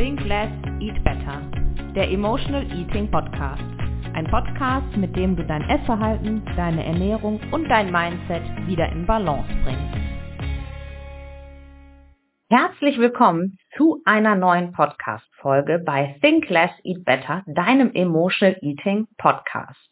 [0.00, 0.48] Think Less,
[0.80, 1.42] Eat Better,
[1.94, 3.62] der Emotional Eating Podcast.
[4.14, 9.52] Ein Podcast, mit dem du dein Essverhalten, deine Ernährung und dein Mindset wieder in Balance
[9.62, 9.98] bringst.
[12.48, 19.90] Herzlich willkommen zu einer neuen Podcast-Folge bei Think Less, Eat Better, deinem Emotional Eating Podcast.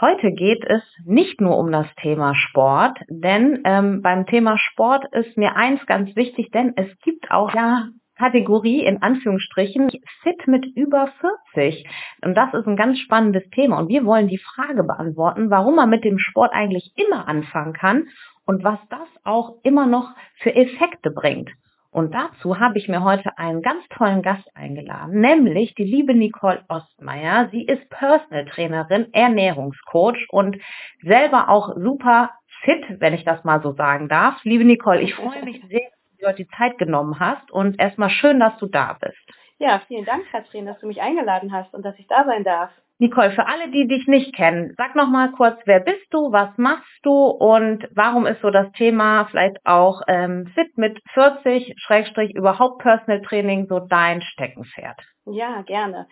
[0.00, 5.36] Heute geht es nicht nur um das Thema Sport, denn ähm, beim Thema Sport ist
[5.36, 7.88] mir eins ganz wichtig, denn es gibt auch ja
[8.22, 9.90] Kategorie in Anführungsstrichen
[10.22, 11.08] fit mit über
[11.54, 11.84] 40.
[12.24, 13.80] Und das ist ein ganz spannendes Thema.
[13.80, 18.06] Und wir wollen die Frage beantworten, warum man mit dem Sport eigentlich immer anfangen kann
[18.46, 21.50] und was das auch immer noch für Effekte bringt.
[21.90, 26.64] Und dazu habe ich mir heute einen ganz tollen Gast eingeladen, nämlich die liebe Nicole
[26.68, 27.48] Ostmeier.
[27.50, 30.58] Sie ist Personal Trainerin, Ernährungscoach und
[31.02, 32.30] selber auch super
[32.62, 34.38] fit, wenn ich das mal so sagen darf.
[34.44, 35.90] Liebe Nicole, ich freue mich sehr,
[36.22, 39.18] du heute die Zeit genommen hast und erstmal schön, dass du da bist.
[39.58, 42.70] Ja, vielen Dank, Katrin, dass du mich eingeladen hast und dass ich da sein darf.
[42.98, 46.56] Nicole, für alle, die dich nicht kennen, sag noch mal kurz, wer bist du, was
[46.56, 52.34] machst du und warum ist so das Thema vielleicht auch ähm, Fit mit 40 Schrägstrich
[52.34, 55.00] überhaupt Personal Training so dein Steckenpferd?
[55.26, 56.06] Ja, gerne.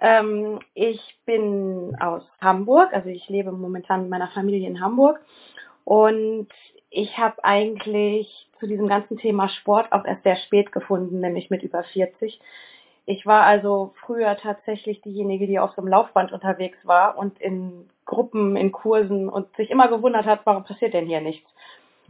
[0.00, 5.20] Ähm, ich bin aus Hamburg, also ich lebe momentan mit meiner Familie in Hamburg
[5.84, 6.48] und
[6.88, 11.62] ich habe eigentlich zu diesem ganzen Thema Sport auch erst sehr spät gefunden, nämlich mit
[11.62, 12.40] über 40
[13.04, 17.88] ich war also früher tatsächlich diejenige, die auf so einem Laufband unterwegs war und in
[18.04, 21.48] Gruppen, in Kursen und sich immer gewundert hat, warum passiert denn hier nichts.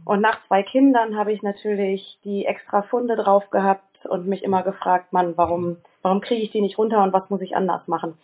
[0.05, 4.61] Und nach zwei Kindern habe ich natürlich die extra Funde drauf gehabt und mich immer
[4.61, 8.15] gefragt, Mann, warum, warum kriege ich die nicht runter und was muss ich anders machen?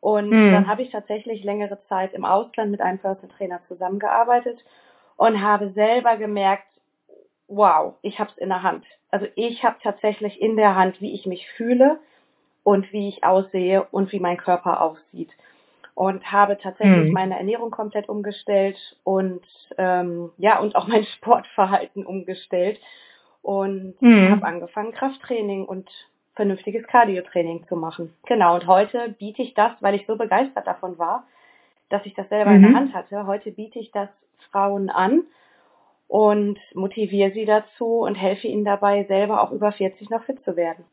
[0.00, 0.52] Und mhm.
[0.52, 4.58] dann habe ich tatsächlich längere Zeit im Ausland mit einem Personal Trainer zusammengearbeitet
[5.16, 6.66] und habe selber gemerkt,
[7.48, 8.84] wow, ich habe es in der Hand.
[9.10, 11.98] Also ich habe tatsächlich in der Hand, wie ich mich fühle
[12.64, 15.30] und wie ich aussehe und wie mein Körper aussieht.
[15.94, 17.12] Und habe tatsächlich mhm.
[17.12, 19.40] meine Ernährung komplett umgestellt und
[19.78, 22.78] ähm, ja und auch mein Sportverhalten umgestellt
[23.40, 24.30] und mhm.
[24.30, 25.88] habe angefangen Krafttraining und
[26.34, 28.12] vernünftiges Cardiotraining zu machen.
[28.26, 31.24] Genau und heute biete ich das, weil ich so begeistert davon war,
[31.88, 32.56] dass ich das selber mhm.
[32.56, 32.76] in der mhm.
[32.76, 33.26] Hand hatte.
[33.26, 34.10] Heute biete ich das
[34.50, 35.22] Frauen an
[36.08, 40.56] und motiviere sie dazu und helfe ihnen dabei, selber auch über 40 noch fit zu
[40.56, 40.84] werden.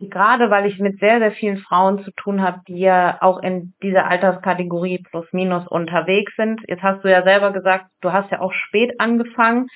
[0.00, 3.72] Gerade weil ich mit sehr, sehr vielen Frauen zu tun habe, die ja auch in
[3.82, 6.60] dieser Alterskategorie plus minus unterwegs sind.
[6.68, 9.68] Jetzt hast du ja selber gesagt, du hast ja auch spät angefangen.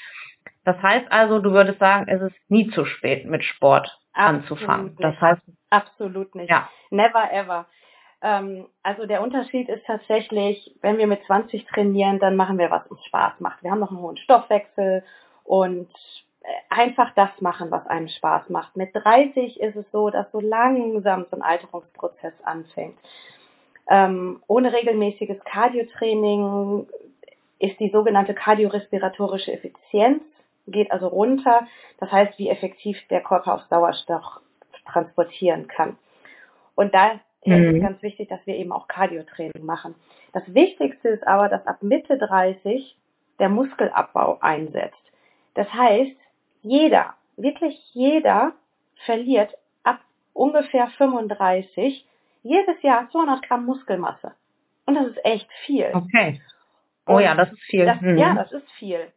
[0.65, 4.87] Das heißt also, du würdest sagen, es ist nie zu spät mit Sport Absolut anzufangen.
[4.87, 5.05] Nicht.
[5.05, 6.51] Das heißt, absolut nicht.
[6.51, 6.69] Ja.
[6.91, 7.67] Never ever.
[8.23, 12.87] Ähm, also der Unterschied ist tatsächlich, wenn wir mit 20 trainieren, dann machen wir, was
[12.87, 13.63] uns Spaß macht.
[13.63, 15.05] Wir haben noch einen hohen Stoffwechsel
[15.45, 15.91] und
[16.43, 18.77] äh, einfach das machen, was einem Spaß macht.
[18.77, 22.99] Mit 30 ist es so, dass so langsam so ein Alterungsprozess anfängt.
[23.89, 26.87] Ähm, ohne regelmäßiges Cardiotraining
[27.59, 30.23] ist die sogenannte kardiorespiratorische Effizienz,
[30.67, 31.67] geht also runter.
[31.99, 34.41] Das heißt, wie effektiv der Körper auf Sauerstoff
[34.87, 35.97] transportieren kann.
[36.75, 37.77] Und da mhm.
[37.77, 39.95] ist ganz wichtig, dass wir eben auch Cardiotraining machen.
[40.33, 42.97] Das Wichtigste ist aber, dass ab Mitte 30
[43.39, 44.97] der Muskelabbau einsetzt.
[45.55, 46.17] Das heißt,
[46.63, 48.53] jeder, wirklich jeder
[49.05, 50.01] verliert ab
[50.33, 52.07] ungefähr 35
[52.43, 54.33] jedes Jahr 200 Gramm Muskelmasse.
[54.87, 55.91] Und das ist echt viel.
[55.93, 56.41] Okay.
[57.07, 57.87] Oh ja, das ist viel.
[57.87, 58.19] Das, mhm.
[58.19, 59.13] Ja, das ist viel.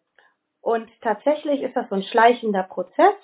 [0.61, 3.15] Und tatsächlich ist das so ein schleichender Prozess.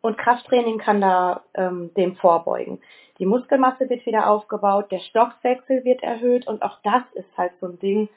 [0.00, 2.80] Und Krafttraining kann da ähm, dem vorbeugen.
[3.18, 7.66] Die Muskelmasse wird wieder aufgebaut, der Stoffwechsel wird erhöht und auch das ist halt so
[7.66, 8.08] ein Ding,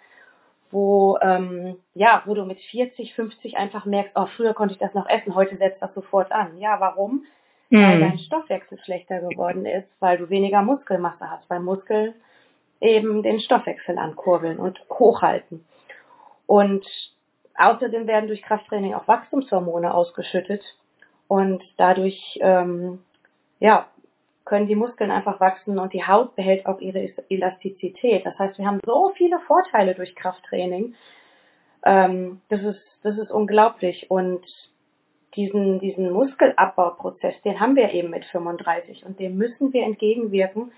[0.69, 4.93] wo ähm, ja, wo du mit 40, 50 einfach merkst, oh, früher konnte ich das
[4.93, 6.57] noch essen, heute setzt das sofort an.
[6.59, 7.25] Ja, warum?
[7.69, 7.83] Mhm.
[7.83, 12.13] Weil dein Stoffwechsel schlechter geworden ist, weil du weniger Muskelmasse hast, weil Muskeln
[12.79, 15.65] eben den Stoffwechsel ankurbeln und hochhalten.
[16.47, 16.85] Und
[17.57, 20.63] außerdem werden durch Krafttraining auch Wachstumshormone ausgeschüttet
[21.27, 22.99] und dadurch ähm,
[23.59, 23.87] ja,
[24.51, 28.25] können die Muskeln einfach wachsen und die Haut behält auch ihre Elastizität.
[28.25, 30.93] Das heißt, wir haben so viele Vorteile durch Krafttraining.
[31.85, 34.11] Ähm, das ist, das ist unglaublich.
[34.11, 34.41] Und
[35.37, 40.73] diesen, diesen Muskelabbauprozess, den haben wir eben mit 35 und dem müssen wir entgegenwirken,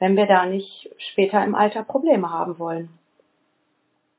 [0.00, 2.88] wenn wir da nicht später im Alter Probleme haben wollen.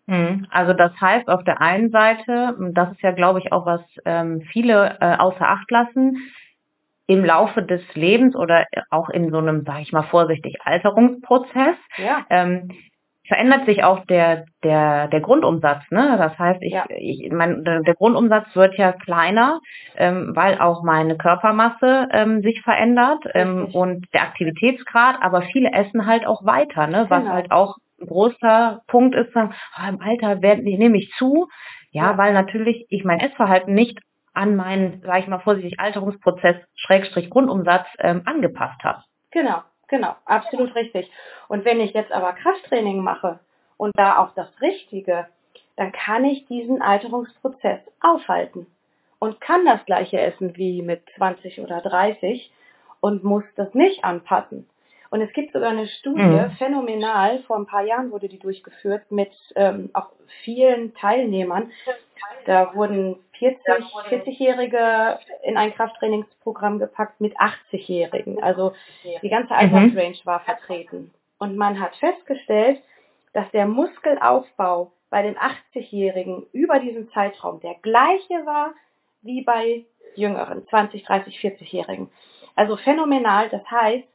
[0.05, 0.47] Mhm.
[0.51, 4.39] Also das heißt auf der einen Seite, das ist ja glaube ich auch was ähm,
[4.53, 6.15] viele äh, außer Acht lassen,
[7.09, 12.23] im Laufe des Lebens oder auch in so einem, sage ich mal vorsichtig, Alterungsprozess, ja.
[12.29, 12.69] ähm,
[13.27, 15.81] verändert sich auch der, der, der Grundumsatz.
[15.89, 16.15] Ne?
[16.19, 16.85] Das heißt, ich, Ja.
[16.89, 19.59] ich mein, der Grundumsatz wird ja kleiner,
[19.97, 26.05] ähm, weil auch meine Körpermasse ähm, sich verändert ähm, und der Aktivitätsgrad, aber viele essen
[26.05, 27.07] halt auch weiter, ne?
[27.09, 27.33] was Genau.
[27.33, 31.47] halt auch ein großer Punkt ist, sagen, ah, im Alter werden die nehme ich zu.
[31.91, 32.17] Ja, Ja.
[32.19, 33.99] weil natürlich ich mein Essverhalten nicht
[34.33, 39.03] an meinen, sage ich mal vorsichtig, Alterungsprozess Schrägstrich Grundumsatz ähm, angepasst habe.
[39.31, 41.09] Genau, genau, absolut richtig.
[41.47, 43.39] Und wenn ich jetzt aber Krafttraining mache
[43.77, 45.27] und da auch das Richtige,
[45.75, 48.67] dann kann ich diesen Alterungsprozess aufhalten
[49.19, 52.51] und kann das gleiche essen wie mit 20 oder 30
[53.01, 54.67] und muss das nicht anpassen.
[55.11, 56.51] Und es gibt sogar eine Studie, Mhm.
[56.57, 60.11] phänomenal, vor ein paar Jahren wurde die durchgeführt mit ähm, auch
[60.43, 61.71] vielen Teilnehmern.
[62.45, 63.61] Da wurden 40,
[64.09, 68.41] 40-Jährige in ein Krafttrainingsprogramm gepackt mit 80-Jährigen.
[68.43, 68.73] Also
[69.21, 71.11] die ganze Altersrange war vertreten.
[71.39, 72.81] Und man hat festgestellt,
[73.33, 78.73] dass der Muskelaufbau bei den 80-Jährigen über diesen Zeitraum der gleiche war
[79.21, 79.85] wie bei
[80.15, 82.09] jüngeren, 20, 30, 40-Jährigen.
[82.55, 83.49] Also phänomenal.
[83.49, 84.07] Das heißt,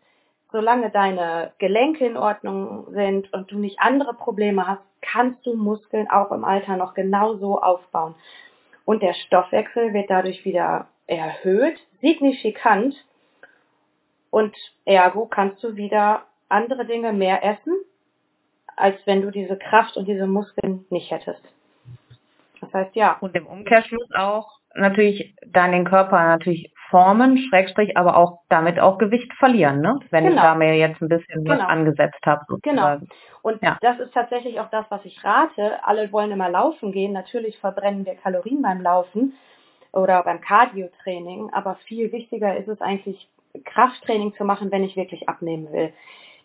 [0.52, 6.08] solange deine Gelenke in Ordnung sind und du nicht andere Probleme hast, kannst du Muskeln
[6.10, 8.14] auch im Alter noch genauso aufbauen.
[8.84, 12.94] Und der Stoffwechsel wird dadurch wieder erhöht, signifikant.
[14.30, 14.54] Und
[14.84, 17.74] ergo kannst du wieder andere Dinge mehr essen,
[18.76, 21.42] als wenn du diese Kraft und diese Muskeln nicht hättest.
[22.60, 28.16] Das heißt, ja, Und im Umkehrschluss auch natürlich dann den Körper natürlich formen, Schrägstrich, aber
[28.16, 29.98] auch damit auch Gewicht verlieren, ne?
[30.10, 30.42] Wenn ich Genau.
[30.42, 31.68] da mir jetzt ein bisschen was Genau.
[31.68, 32.44] angesetzt habe.
[32.62, 32.98] Genau.
[33.42, 33.78] Und Ja.
[33.80, 35.84] das ist tatsächlich auch das, was ich rate.
[35.84, 37.12] Alle wollen immer laufen gehen.
[37.12, 39.34] Natürlich verbrennen wir Kalorien beim Laufen
[39.92, 43.28] oder beim Cardio-Training, aber viel wichtiger ist es eigentlich,
[43.64, 45.92] Krafttraining zu machen, wenn ich wirklich abnehmen will.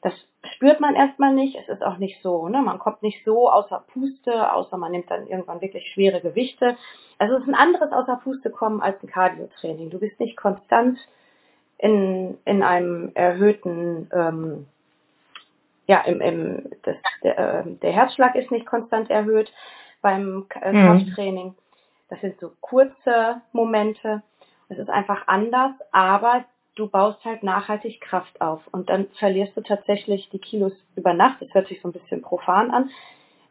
[0.04, 0.14] Das
[0.60, 1.56] spürt man erstmal nicht.
[1.56, 2.62] Es ist auch nicht so, ne?
[2.62, 6.76] Man kommt nicht so außer Puste, außer man nimmt dann irgendwann wirklich schwere Gewichte.
[7.18, 9.90] Also es ist ein anderes außer Puste kommen als ein Cardio-Training.
[9.90, 11.00] Du bist nicht konstant
[11.78, 14.66] in, in einem erhöhten ähm,
[15.88, 19.52] ja, im, im, das, der, äh, der Herzschlag ist nicht konstant erhöht
[20.02, 20.86] beim äh, Mhm.
[20.86, 21.56] Krafttraining.
[22.10, 24.24] Das sind so kurze Momente.
[24.68, 26.44] Es ist einfach anders, aber
[26.80, 31.42] du baust halt nachhaltig Kraft auf und dann verlierst du tatsächlich die Kilos über Nacht.
[31.42, 32.90] Das hört sich so ein bisschen profan an,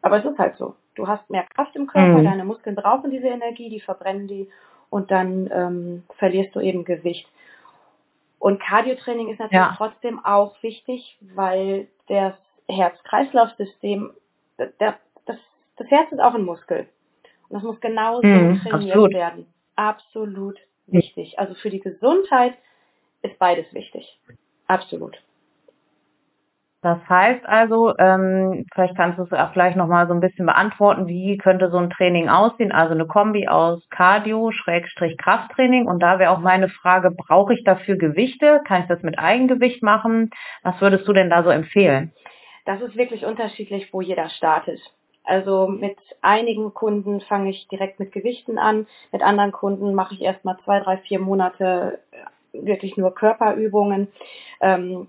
[0.03, 0.75] aber es ist halt so.
[0.95, 2.25] Du hast mehr Kraft im Körper, Mhm.
[2.25, 4.49] deine Muskeln brauchen diese Energie, die verbrennen die
[4.91, 7.29] und dann ähm, verlierst du eben Gewicht.
[8.39, 9.75] Und Cardiotraining ist natürlich Ja.
[9.77, 12.35] trotzdem auch wichtig, weil das
[12.69, 14.11] Herz-Kreislauf-System,
[14.57, 14.95] das,
[15.27, 15.37] das,
[15.77, 16.89] das Herz ist auch ein Muskel.
[17.49, 19.13] Und das muss genauso Mhm, trainiert absolut.
[19.15, 19.47] werden.
[19.77, 21.39] Absolut wichtig.
[21.39, 22.55] Also für die Gesundheit
[23.23, 24.19] ist beides wichtig.
[24.67, 25.17] Absolut.
[26.81, 31.09] Das heißt also, ähm, vielleicht kannst du es auch vielleicht nochmal so ein bisschen beantworten,
[31.09, 32.71] wie könnte so ein Training aussehen?
[32.71, 35.89] Also eine Kombi aus Cardio, Schrägstrich Krafttraining.
[35.89, 38.61] Und da wäre auch meine Frage, brauche ich dafür Gewichte?
[38.65, 40.31] Kann ich das mit Eigengewicht machen?
[40.63, 42.13] Was würdest du denn da so empfehlen?
[42.65, 44.81] Das ist wirklich unterschiedlich, wo jeder startet.
[45.25, 50.23] Also mit einigen Kunden fange ich direkt mit Gewichten an, mit anderen Kunden mache ich
[50.23, 51.99] erstmal zwei, drei, vier Monate
[52.53, 54.09] wirklich nur Körperübungen.
[54.61, 55.09] Ähm,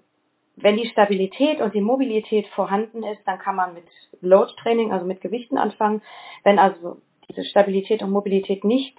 [0.55, 3.85] wenn die Stabilität und die Mobilität vorhanden ist, dann kann man mit
[4.21, 6.01] Load Training, also mit Gewichten anfangen.
[6.43, 6.97] Wenn also
[7.29, 8.97] diese Stabilität und Mobilität nicht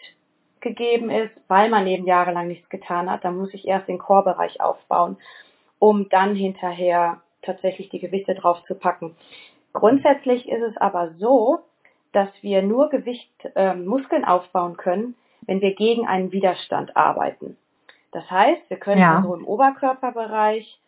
[0.61, 4.61] gegeben ist, weil man eben jahrelang nichts getan hat, dann muss ich erst den Core-Bereich
[4.61, 5.17] aufbauen,
[5.79, 9.17] um dann hinterher tatsächlich die Gewichte drauf zu packen.
[9.73, 11.61] Grundsätzlich ist es aber so,
[12.13, 15.15] dass wir nur Gewicht, ähm, Muskeln aufbauen können,
[15.47, 17.57] wenn wir gegen einen Widerstand arbeiten.
[18.13, 19.17] Das heißt, wir können Ja.
[19.19, 20.79] also im Oberkörperbereich,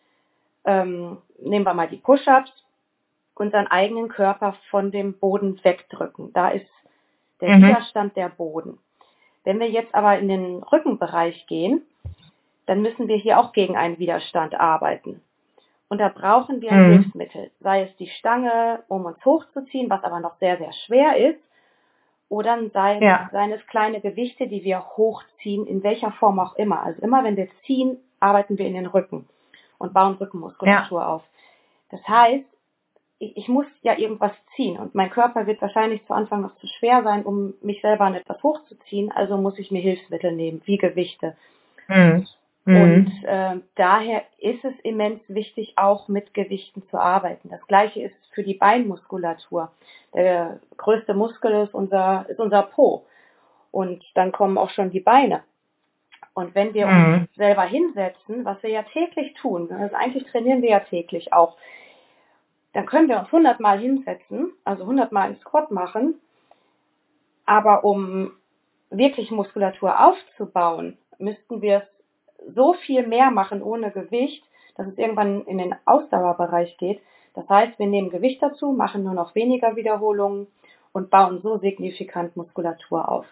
[0.65, 2.51] ähm, nehmen wir mal die Push-ups,
[3.35, 6.31] unseren eigenen Körper von dem Boden wegdrücken.
[6.33, 6.67] Da ist
[7.41, 7.63] der Mhm.
[7.63, 8.77] Widerstand der Boden.
[9.43, 11.81] Wenn wir jetzt aber in den Rückenbereich gehen,
[12.65, 15.21] dann müssen wir hier auch gegen einen Widerstand arbeiten.
[15.89, 16.91] Und da brauchen wir ein Mhm.
[16.93, 21.39] Hilfsmittel, sei es die Stange, um uns hochzuziehen, was aber noch sehr, sehr schwer ist,
[22.33, 23.29] oder sei es, Ja.
[23.31, 26.81] seien es kleine Gewichte, die wir hochziehen, in welcher Form auch immer.
[26.81, 29.29] Also immer wenn wir ziehen, arbeiten wir in den Rücken
[29.77, 31.23] und bauen Rückenmuskulatur auf.
[31.91, 32.45] Das heißt,
[33.19, 36.65] ich, ich muss ja irgendwas ziehen und mein Körper wird wahrscheinlich zu Anfang noch zu
[36.65, 40.77] schwer sein, um mich selber an etwas hochzuziehen, also muss ich mir Hilfsmittel nehmen, wie
[40.77, 41.37] Gewichte.
[41.87, 42.25] Mhm.
[42.65, 43.25] Und Mhm.
[43.25, 47.49] äh, daher ist es immens wichtig, auch mit Gewichten zu arbeiten.
[47.49, 49.71] Das gleiche ist für die Beinmuskulatur.
[50.13, 53.05] Der größte Muskel ist unser, ist unser Po.
[53.71, 55.43] Und dann kommen auch schon die Beine.
[56.33, 57.13] Und wenn wir Mhm.
[57.15, 61.57] uns selber hinsetzen, was wir ja täglich tun, also eigentlich trainieren wir ja täglich auch,
[62.73, 66.15] dann können wir uns hundertmal hinsetzen, also hundertmal einen Squat machen.
[67.45, 68.31] Aber um
[68.89, 71.83] wirklich Muskulatur aufzubauen, müssten wir es
[72.47, 74.43] so viel mehr machen ohne Gewicht,
[74.75, 77.01] dass es irgendwann in den Ausdauerbereich geht.
[77.35, 80.47] Das heißt, wir nehmen Gewicht dazu, machen nur noch weniger Wiederholungen
[80.91, 83.25] und bauen so signifikant Muskulatur auf.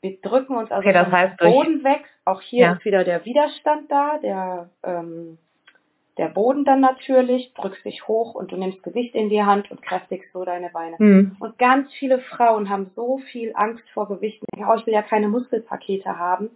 [0.00, 2.04] Wir drücken uns also okay, das heißt, vom Boden weg.
[2.24, 2.72] Auch hier ja.
[2.72, 5.38] ist wieder der Widerstand da, der, ähm,
[6.18, 9.80] der Boden dann natürlich, drückst dich hoch und du nimmst Gewicht in die Hand und
[9.82, 10.96] kräftigst so deine Beine.
[10.98, 11.36] Mhm.
[11.38, 14.46] Und ganz viele Frauen haben so viel Angst vor Gewichten.
[14.56, 16.50] Ja, ich will ja keine Muskelpakete haben.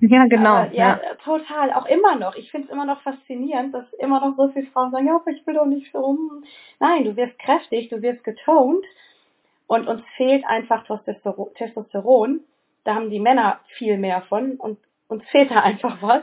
[0.08, 0.54] Ja, genau.
[0.54, 1.72] Aber, ja, ja, total.
[1.74, 2.34] Auch immer noch.
[2.34, 5.30] Ich finde es immer noch faszinierend, dass immer noch so viele Frauen sagen, ja, aber
[5.30, 6.42] ich will doch nicht so rum.
[6.78, 8.84] Nein, du wirst kräftig, du wirst getont
[9.66, 10.84] und uns fehlt einfach
[11.54, 12.40] Testosteron
[12.84, 14.78] da haben die Männer viel mehr von und
[15.08, 16.22] uns fehlt da einfach was.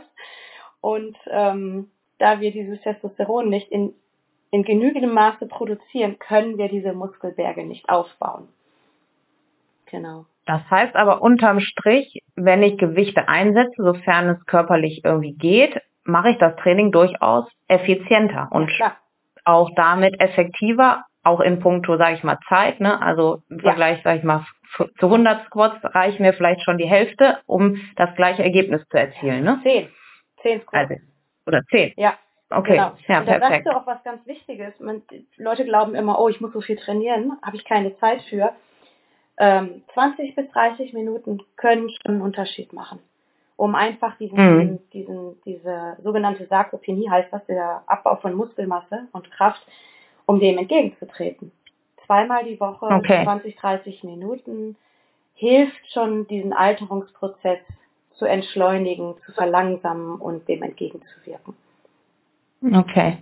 [0.81, 3.93] Und ähm, da wir dieses Testosteron nicht in,
[4.51, 8.47] in genügendem Maße produzieren, können wir diese Muskelberge nicht aufbauen.
[9.85, 10.25] Genau.
[10.47, 16.29] Das heißt aber unterm Strich, wenn ich Gewichte einsetze, sofern es körperlich irgendwie geht, mache
[16.31, 18.95] ich das Training durchaus effizienter und ja,
[19.43, 22.79] auch damit effektiver, auch in puncto, sage ich mal, Zeit.
[22.79, 23.01] Ne?
[23.01, 24.03] Also im Vergleich, ja.
[24.03, 24.45] sage ich mal,
[24.99, 29.43] zu 100 Squats reichen mir vielleicht schon die Hälfte, um das gleiche Ergebnis zu erzielen,
[29.43, 29.59] ne?
[29.63, 29.89] Zehn.
[30.41, 30.89] Zehn Squats.
[30.89, 31.01] Also,
[31.45, 31.93] oder zehn.
[31.97, 32.13] Ja.
[32.49, 32.93] Okay, genau.
[33.07, 33.65] ja, und da perfekt.
[33.65, 34.79] sagst du auch was ganz Wichtiges.
[34.79, 35.01] Man,
[35.35, 38.53] Leute glauben immer, oh, ich muss so viel trainieren, habe ich keine Zeit für.
[39.37, 42.99] Ähm, 20 bis 30 Minuten können schon einen Unterschied machen.
[43.55, 44.79] Um einfach diesen, mhm.
[44.93, 49.61] diesen, diese sogenannte Sarkopenie heißt das, der Abbau von Muskelmasse und Kraft,
[50.25, 51.51] um dem entgegenzutreten
[52.07, 53.23] zweimal die Woche, okay.
[53.23, 54.75] 20, 30 Minuten,
[55.35, 57.59] hilft schon, diesen Alterungsprozess
[58.15, 61.53] zu entschleunigen, zu verlangsamen und dem entgegenzuwirken.
[62.73, 63.19] Okay.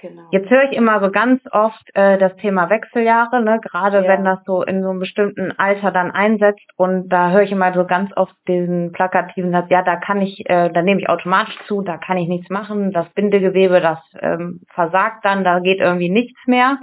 [0.00, 0.22] Genau.
[0.30, 3.58] Jetzt höre ich immer so ganz oft äh, das Thema Wechseljahre, ne?
[3.60, 4.08] gerade ja.
[4.08, 7.72] wenn das so in so einem bestimmten Alter dann einsetzt und da höre ich immer
[7.74, 11.58] so ganz oft diesen plakativen Satz, ja, da kann ich, äh, da nehme ich automatisch
[11.66, 16.10] zu, da kann ich nichts machen, das Bindegewebe, das ähm, versagt dann, da geht irgendwie
[16.10, 16.78] nichts mehr.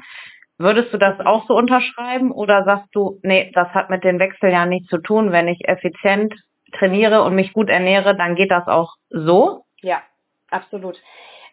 [0.57, 4.69] Würdest du das auch so unterschreiben oder sagst du, nee, das hat mit den Wechseljahren
[4.69, 6.34] nichts zu tun, wenn ich effizient
[6.74, 9.63] trainiere und mich gut ernähre, dann geht das auch so?
[9.81, 10.01] Ja,
[10.50, 11.01] absolut.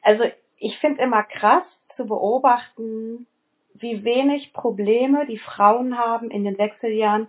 [0.02, 0.24] Also
[0.62, 1.64] ich finde immer krass
[1.96, 3.26] zu beobachten,
[3.74, 7.26] wie wenig Probleme die Frauen haben in den Wechseljahren,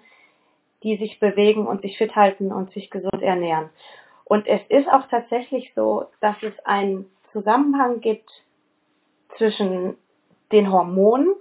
[0.84, 3.70] die sich bewegen und sich fit halten und sich gesund ernähren.
[4.26, 8.30] Und es ist auch tatsächlich so, dass es einen Zusammenhang gibt
[9.38, 9.98] zwischen
[10.52, 11.34] den Hormonen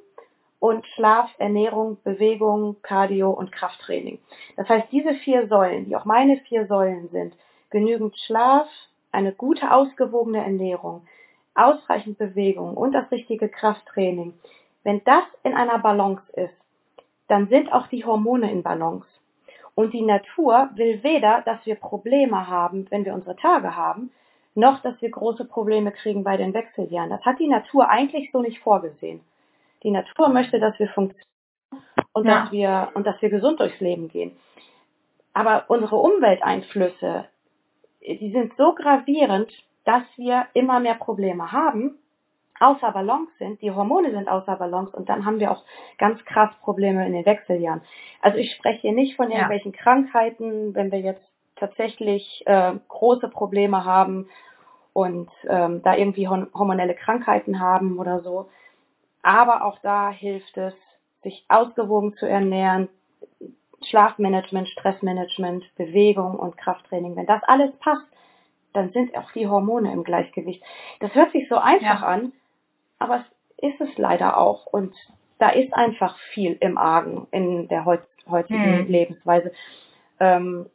[0.61, 4.18] und Schlaf, Ernährung, Bewegung, Cardio und Krafttraining.
[4.56, 7.37] Das heißt, diese vier Säulen, die auch meine vier Säulen sind,
[7.68, 8.68] genügend Schlaf,
[9.11, 11.06] eine gute ausgewogene Ernährung,
[11.54, 14.35] ausreichend Bewegung und das richtige Krafttraining.
[14.85, 16.54] Wenn das in einer Balance ist,
[17.28, 19.06] dann sind auch die Hormone in Balance.
[19.75, 24.11] Und die Natur will weder, dass wir Probleme haben, wenn wir unsere Tage haben,
[24.54, 27.11] noch dass wir große Probleme kriegen bei den Wechseljahren.
[27.11, 29.21] Das hat die Natur eigentlich so nicht vorgesehen.
[29.82, 31.26] Die Natur möchte, dass wir funktionieren
[32.12, 32.42] und ja.
[32.42, 34.37] dass wir und dass wir gesund durchs Leben gehen.
[35.32, 37.25] Aber unsere Umwelteinflüsse,
[38.02, 39.50] die sind so gravierend,
[39.84, 41.98] dass wir immer mehr Probleme haben,
[42.60, 45.64] außer Balance sind, die Hormone sind außer Balance und dann haben wir auch
[45.98, 47.82] ganz krass Probleme in den Wechseljahren.
[48.20, 49.78] Also ich spreche hier nicht von irgendwelchen ja.
[49.82, 51.24] Krankheiten, wenn wir jetzt
[51.56, 54.28] tatsächlich äh, große Probleme haben
[54.92, 58.48] und ähm, da irgendwie hormonelle Krankheiten haben oder so.
[59.22, 60.74] Aber auch da hilft es,
[61.22, 62.88] sich ausgewogen zu ernähren,
[63.84, 67.16] Schlafmanagement, Stressmanagement, Bewegung und Krafttraining.
[67.16, 68.06] Wenn das alles passt,
[68.72, 70.62] dann sind auch die Hormone im Gleichgewicht.
[71.00, 72.06] Das hört sich so einfach ja.
[72.06, 72.32] an,
[72.98, 73.24] aber
[73.56, 74.66] es ist es leider auch.
[74.66, 74.94] Und
[75.38, 78.86] da ist einfach viel im Argen in der heutigen hm.
[78.86, 79.52] Lebensweise.
[80.20, 80.66] Ähm,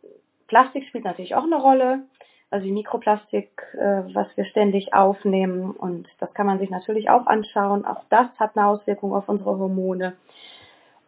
[0.47, 2.03] Plastik spielt natürlich auch eine Rolle
[2.49, 5.71] also die Mikroplastik, äh, was wir ständig aufnehmen.
[5.71, 7.85] Und das kann man sich natürlich auch anschauen.
[7.85, 10.13] Auch das hat eine Auswirkung auf unsere Hormone.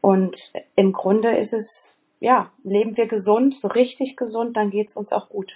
[0.01, 0.35] Und
[0.75, 1.65] im Grunde ist es,
[2.19, 5.53] ja, leben wir gesund, so richtig gesund, dann geht es uns auch gut.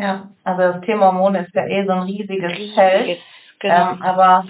[0.00, 3.18] Ja, also das Thema Hormone ist ja eh so ein riesiges Feld.
[3.58, 3.92] Genau.
[3.92, 4.46] Ähm, aber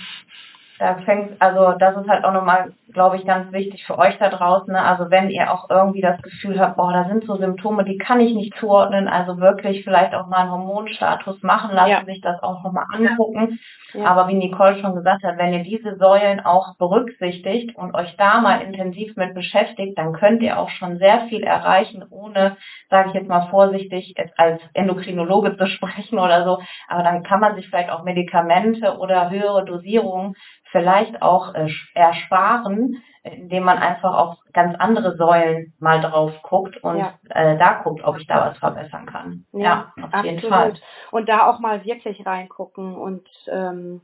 [0.81, 4.31] da fängt, also das ist halt auch nochmal, glaube ich, ganz wichtig für euch da
[4.31, 4.73] draußen.
[4.73, 4.83] Ne?
[4.83, 8.19] Also wenn ihr auch irgendwie das Gefühl habt, boah, da sind so Symptome, die kann
[8.19, 12.05] ich nicht zuordnen, also wirklich vielleicht auch mal einen Hormonstatus machen lassen, ja.
[12.07, 13.59] sich das auch nochmal angucken.
[13.93, 14.07] Ja.
[14.07, 18.41] Aber wie Nicole schon gesagt hat, wenn ihr diese Säulen auch berücksichtigt und euch da
[18.41, 22.57] mal intensiv mit beschäftigt, dann könnt ihr auch schon sehr viel erreichen, ohne,
[22.89, 26.59] sage ich jetzt mal vorsichtig, als Endokrinologe zu sprechen oder so.
[26.89, 30.35] Aber dann kann man sich vielleicht auch Medikamente oder höhere Dosierungen
[30.71, 36.99] vielleicht auch äh, ersparen, indem man einfach auf ganz andere Säulen mal drauf guckt und
[36.99, 37.15] ja.
[37.29, 39.45] äh, da guckt, ob ich da was verbessern kann.
[39.53, 40.25] Ja, ja auf absolut.
[40.25, 40.73] jeden Fall.
[41.11, 42.97] Und da auch mal wirklich reingucken.
[42.97, 44.01] Und ähm,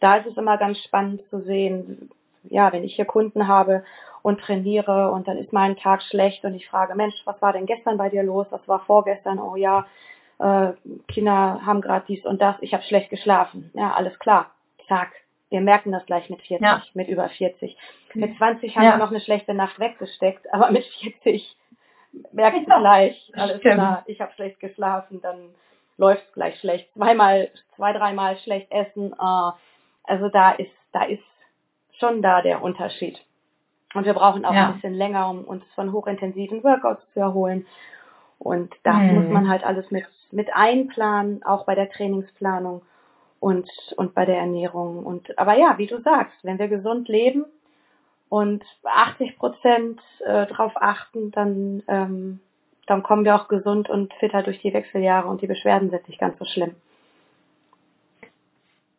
[0.00, 2.10] da ist es immer ganz spannend zu sehen,
[2.44, 3.84] ja, wenn ich hier Kunden habe
[4.22, 7.66] und trainiere und dann ist mein Tag schlecht und ich frage, Mensch, was war denn
[7.66, 8.46] gestern bei dir los?
[8.50, 9.38] Was war vorgestern?
[9.38, 9.86] Oh ja,
[10.38, 10.72] äh,
[11.08, 13.70] Kinder haben gerade dies und das, ich habe schlecht geschlafen.
[13.74, 14.50] Ja, alles klar.
[14.88, 15.12] Zack,
[15.50, 16.82] wir merken das gleich mit 40, ja.
[16.94, 17.76] mit über 40.
[18.14, 18.90] Mit 20 haben ja.
[18.92, 21.56] wir noch eine schlechte Nacht weggesteckt, aber mit 40
[22.32, 22.78] merkt ja.
[22.78, 23.74] gleich, alles Stimmt.
[23.74, 25.50] klar, ich habe schlecht geschlafen, dann
[25.96, 26.92] läuft es gleich schlecht.
[26.94, 29.12] Zweimal, zwei, dreimal schlecht essen.
[29.12, 29.50] Äh,
[30.04, 31.22] also da ist, da ist
[31.98, 33.20] schon da der Unterschied.
[33.94, 34.68] Und wir brauchen auch ja.
[34.68, 37.66] ein bisschen länger, um uns von hochintensiven Workouts zu erholen.
[38.38, 39.14] Und das mhm.
[39.14, 42.82] muss man halt alles mit, mit einplanen, auch bei der Trainingsplanung
[43.40, 45.04] und, und bei der Ernährung.
[45.04, 47.44] Und, aber ja, wie du sagst, wenn wir gesund leben
[48.28, 52.40] und 80 Prozent äh, drauf achten, dann, ähm,
[52.86, 56.20] dann kommen wir auch gesund und fitter durch die Wechseljahre und die Beschwerden sind nicht
[56.20, 56.74] ganz so schlimm.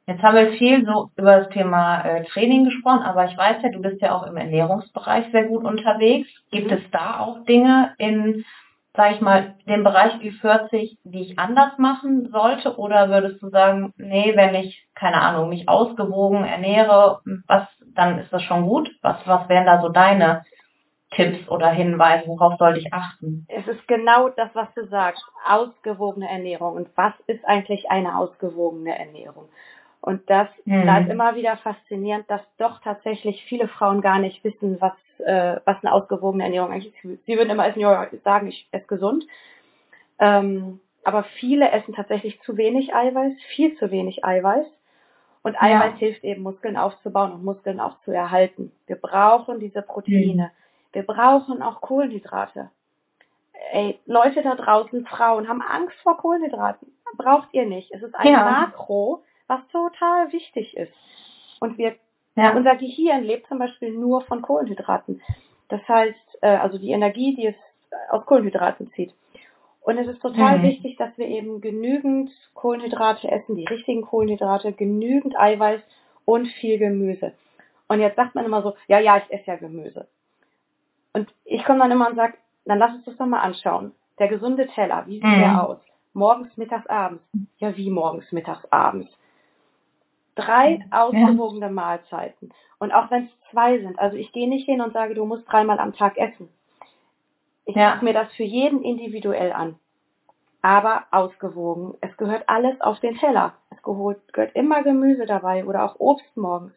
[0.10, 3.70] Jetzt haben wir viel so über das Thema äh, Training gesprochen, aber ich weiß ja,
[3.70, 6.28] du bist ja auch im Ernährungsbereich sehr gut unterwegs.
[6.50, 8.44] Gibt es da auch Dinge in
[8.96, 12.78] sage ich mal, den Bereich Ü40, die ich anders machen sollte?
[12.78, 18.34] Oder würdest du sagen, nee, wenn ich, keine Ahnung, mich ausgewogen ernähre, was, dann ist
[18.34, 18.90] das schon gut?
[19.02, 20.44] Was, was wären da so deine
[21.12, 23.46] Tipps oder Hinweise, worauf sollte ich achten?
[23.48, 25.24] Es ist genau das, was du sagst.
[25.48, 26.76] Ausgewogene Ernährung.
[26.76, 29.50] Und was ist eigentlich eine ausgewogene Ernährung?
[30.02, 30.84] Und das mhm.
[30.84, 35.78] bleibt immer wieder faszinierend, dass doch tatsächlich viele Frauen gar nicht wissen, was, äh, was
[35.84, 37.26] eine ausgewogene Ernährung eigentlich ist.
[37.26, 39.26] Sie würden immer essen, ja, sagen, ich esse gesund.
[40.20, 44.66] Ähm, aber viele essen tatsächlich zu wenig Eiweiß, viel zu wenig Eiweiß.
[45.42, 45.98] Und Eiweiß ja.
[45.98, 48.72] hilft eben, Muskeln aufzubauen und Muskeln auch zu erhalten.
[48.88, 50.52] Wir brauchen diese Proteine.
[50.52, 50.94] Mhm.
[50.94, 52.72] Wir brauchen auch Kohlenhydrate.
[53.72, 56.92] Ey, Leute da draußen, Frauen, haben Angst vor Kohlenhydraten.
[57.18, 57.92] Braucht ihr nicht.
[57.92, 58.44] Es ist ein ja.
[58.44, 60.94] Makro, was total wichtig ist.
[61.60, 61.96] Und wir,
[62.36, 62.56] ja.
[62.56, 65.22] unser Gehirn lebt zum Beispiel nur von Kohlenhydraten.
[65.68, 67.56] Das heißt, äh, also die Energie, die es
[68.10, 69.14] aus Kohlenhydraten zieht.
[69.82, 70.64] Und es ist total mhm.
[70.64, 75.82] wichtig, dass wir eben genügend Kohlenhydrate essen, die richtigen Kohlenhydrate, genügend Eiweiß
[76.26, 77.34] und viel Gemüse.
[77.88, 80.08] Und jetzt sagt man immer so, ja, ja, ich esse ja Gemüse.
[81.14, 83.94] Und ich komme dann immer und sage, dann lass uns das doch mal anschauen.
[84.20, 85.40] Der gesunde Teller, wie sieht mhm.
[85.40, 85.80] der aus?
[86.14, 87.24] Morgens, mittags, abends.
[87.58, 89.10] Ja, wie morgens, mittags, abends?
[90.40, 91.72] Drei ausgewogene ja.
[91.72, 92.54] Mahlzeiten.
[92.80, 95.50] Und auch wenn es zwei sind, also ich gehe nicht hin und sage, du musst
[95.50, 96.50] dreimal am Tag essen.
[97.66, 97.92] Ich ja.
[97.92, 99.76] gucke mir das für jeden individuell an.
[100.62, 101.94] Aber ausgewogen.
[102.02, 103.54] Es gehört alles auf den Teller.
[103.70, 106.74] Es gehört immer Gemüse dabei oder auch Obst morgens.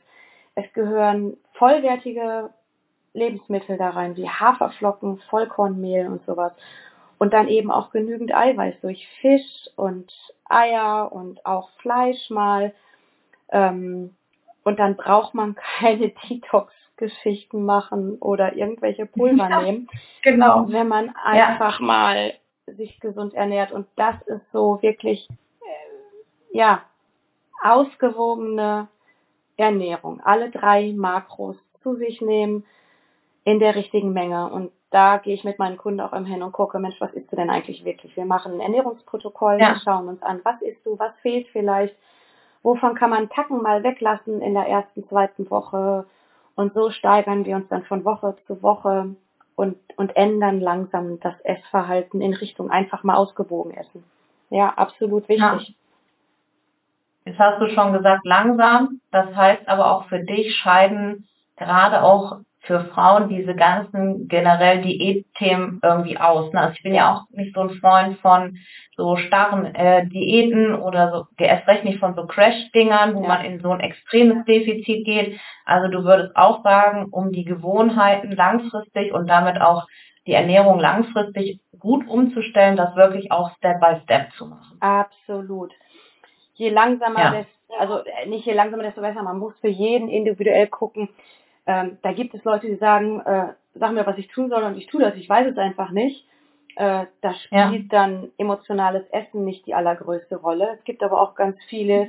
[0.55, 2.51] Es gehören vollwertige
[3.15, 6.53] Lebensmittel da rein, wie Haferflocken, Vollkornmehl und sowas.
[7.19, 10.13] Und dann eben auch genügend Eiweiß durch Fisch und
[10.49, 12.75] Eier und auch Fleisch mal
[13.53, 14.17] ähm,
[14.65, 19.89] und dann braucht man keine Detox-Geschichten machen oder irgendwelche Pulver ja, nehmen.
[20.23, 20.67] Genau.
[20.69, 21.87] Wenn man einfach ja.
[21.87, 22.33] mal
[22.67, 23.73] sich gesund ernährt.
[23.73, 26.83] Und das ist so wirklich, äh, ja,
[27.63, 28.89] ausgewogene
[29.57, 30.21] Ernährung.
[30.25, 32.65] Alle drei Makros zu sich nehmen
[33.45, 34.49] in der richtigen Menge.
[34.51, 37.31] Und da gehe ich mit meinen Kunden auch immer hin und gucke, Mensch, was isst
[37.33, 38.17] du denn eigentlich wirklich?
[38.17, 39.75] Wir machen ein Ernährungsprotokoll, ja.
[39.75, 41.97] wir schauen uns an, was isst du, was fehlt vielleicht,
[42.63, 46.07] wovon kann man Tacken mal weglassen in der ersten, zweiten Woche.
[46.55, 49.15] Und so steigern wir uns dann von Woche zu Woche
[49.57, 54.05] und, und ändern langsam das Essverhalten in Richtung einfach mal ausgewogen essen.
[54.51, 55.41] Ja, absolut wichtig.
[55.41, 55.75] Ja.
[57.25, 59.01] Jetzt hast du schon gesagt, langsam.
[59.11, 65.81] Das heißt aber auch für dich scheiden gerade auch für Frauen diese ganzen generell Diätthemen
[65.83, 66.53] irgendwie aus.
[66.53, 66.61] Ne?
[66.61, 68.57] Also ich bin ja auch nicht so ein Freund von
[68.97, 73.29] so starren äh, Diäten oder so, erst recht nicht von so Crash-Dingern, wo ja.
[73.29, 75.41] man in so ein extremes Defizit geht.
[75.65, 79.87] Also du würdest auch sagen, um die Gewohnheiten langfristig und damit auch
[80.27, 84.77] die Ernährung langfristig gut umzustellen, das wirklich auch Step by Step zu machen.
[84.79, 85.73] Absolut.
[86.55, 87.45] Je langsamer, ja.
[87.79, 89.23] Also äh, nicht je langsamer, desto besser.
[89.23, 91.09] Man muss für jeden individuell gucken.
[91.67, 94.77] Ähm, da gibt es Leute, die sagen, äh, sag mir, was ich tun soll und
[94.77, 95.15] ich tue das.
[95.17, 96.27] Ich weiß es einfach nicht.
[96.77, 98.01] Äh, da spielt ja.
[98.05, 100.77] dann emotionales Essen nicht die allergrößte Rolle.
[100.79, 102.09] Es gibt aber auch ganz viele,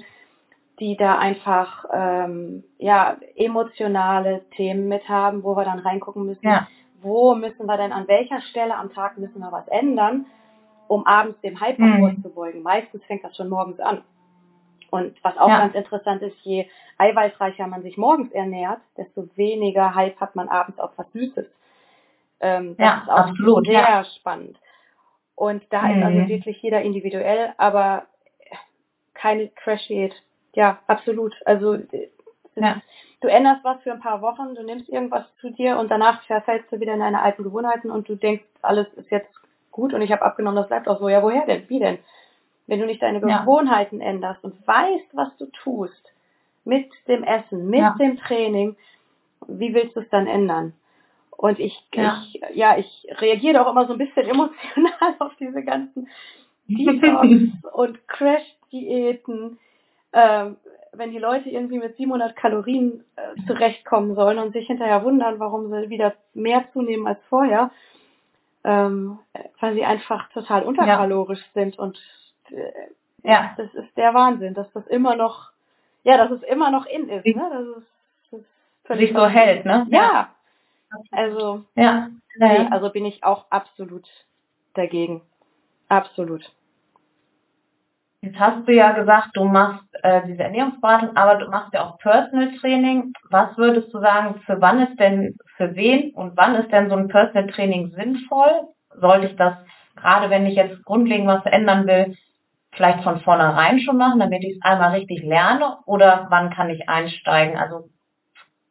[0.79, 6.45] die da einfach ähm, ja emotionale Themen mit haben, wo wir dann reingucken müssen.
[6.45, 6.67] Ja.
[7.01, 10.25] Wo müssen wir denn an welcher Stelle am Tag müssen wir was ändern,
[10.87, 11.99] um abends dem Hype mhm.
[11.99, 12.63] vorzubeugen?
[12.63, 14.03] Meistens fängt das schon morgens an.
[14.93, 15.57] Und was auch ja.
[15.57, 16.67] ganz interessant ist, je
[16.99, 21.47] eiweißreicher man sich morgens ernährt, desto weniger Hype hat man abends auf was Süßes.
[22.39, 24.05] Ähm, das ja, ist auch absolut, sehr ja.
[24.19, 24.55] spannend.
[25.33, 25.97] Und da mhm.
[25.97, 28.03] ist also wirklich jeder individuell, aber
[29.15, 30.13] keine Crash-Diät.
[30.53, 31.33] Ja, absolut.
[31.43, 31.79] Also
[32.53, 32.79] ja.
[33.21, 36.71] du änderst was für ein paar Wochen, du nimmst irgendwas zu dir und danach verfällst
[36.71, 39.33] du wieder in deine alten Gewohnheiten und du denkst, alles ist jetzt
[39.71, 41.09] gut und ich habe abgenommen, das bleibt auch so.
[41.09, 41.67] Ja, woher denn?
[41.67, 41.97] Wie denn?
[42.67, 44.07] Wenn du nicht deine Gewohnheiten ja.
[44.07, 46.13] änderst und weißt, was du tust
[46.63, 47.95] mit dem Essen, mit ja.
[47.99, 48.75] dem Training,
[49.47, 50.73] wie willst du es dann ändern?
[51.31, 52.23] Und ich, ja.
[52.23, 56.07] ich, ja, ich reagiere auch immer so ein bisschen emotional auf diese ganzen
[56.67, 57.27] Detox
[57.73, 59.59] und Crash-Diäten.
[60.13, 60.57] Ähm,
[60.93, 65.69] wenn die Leute irgendwie mit 700 Kalorien äh, zurechtkommen sollen und sich hinterher wundern, warum
[65.69, 67.71] sie wieder mehr zunehmen als vorher,
[68.63, 69.19] ähm,
[69.59, 71.61] weil sie einfach total unterkalorisch ja.
[71.61, 72.22] sind und äh,
[73.23, 73.53] ja.
[73.57, 75.51] das ist der Wahnsinn, dass das immer noch,
[76.03, 77.49] ja, dass es immer noch in ist, ne?
[77.51, 77.87] Das ist,
[78.83, 79.85] das ist sich so hält, ne?
[79.89, 80.29] Ja.
[81.11, 82.09] Also, ja.
[82.37, 84.07] Nee, also bin ich auch absolut
[84.73, 85.21] dagegen.
[85.89, 86.51] Absolut.
[88.21, 91.97] Jetzt hast du ja gesagt, du machst äh, diese Ernährungsberatung, aber du machst ja auch
[91.97, 93.11] Personal Training.
[93.29, 96.95] Was würdest du sagen, für wann ist denn, für wen und wann ist denn so
[96.95, 98.69] ein Personal Training sinnvoll?
[98.95, 99.55] Sollte ich das,
[99.97, 102.15] gerade wenn ich jetzt grundlegend was ändern will,
[102.75, 105.77] vielleicht von vornherein schon machen, damit ich es einmal richtig lerne?
[105.85, 107.57] Oder wann kann ich einsteigen?
[107.57, 107.89] Also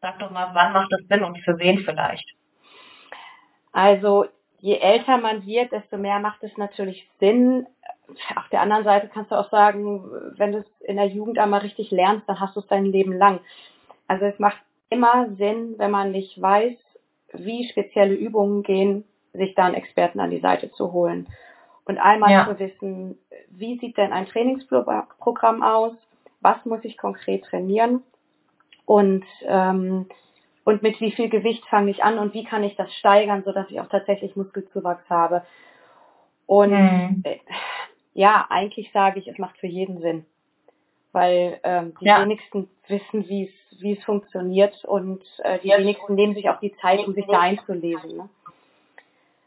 [0.00, 2.26] sag doch mal, wann macht es Sinn und für wen vielleicht?
[3.72, 4.26] Also
[4.58, 7.66] je älter man wird, desto mehr macht es natürlich Sinn.
[8.36, 10.04] Auf der anderen Seite kannst du auch sagen,
[10.36, 13.12] wenn du es in der Jugend einmal richtig lernst, dann hast du es dein Leben
[13.16, 13.40] lang.
[14.08, 14.58] Also es macht
[14.90, 16.76] immer Sinn, wenn man nicht weiß,
[17.32, 21.28] wie spezielle Übungen gehen, sich da einen Experten an die Seite zu holen.
[21.84, 22.46] Und einmal ja.
[22.46, 23.18] zu wissen,
[23.52, 25.92] wie sieht denn ein Trainingsprogramm aus?
[26.40, 28.02] Was muss ich konkret trainieren?
[28.84, 30.06] Und, ähm,
[30.64, 33.70] und mit wie viel Gewicht fange ich an und wie kann ich das steigern, sodass
[33.70, 35.44] ich auch tatsächlich Muskelzuwachs habe?
[36.46, 37.22] Und mhm.
[37.24, 37.38] äh,
[38.14, 40.26] ja, eigentlich sage ich, es macht für jeden Sinn.
[41.12, 42.20] Weil ähm, die ja.
[42.22, 46.74] wenigsten wissen, wie es wie es funktioniert und äh, die wenigsten nehmen sich auch die
[46.76, 48.16] Zeit, um sich da einzulesen.
[48.16, 48.28] Ne?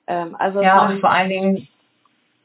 [0.07, 1.67] Ähm, also ja, und vor allen Dingen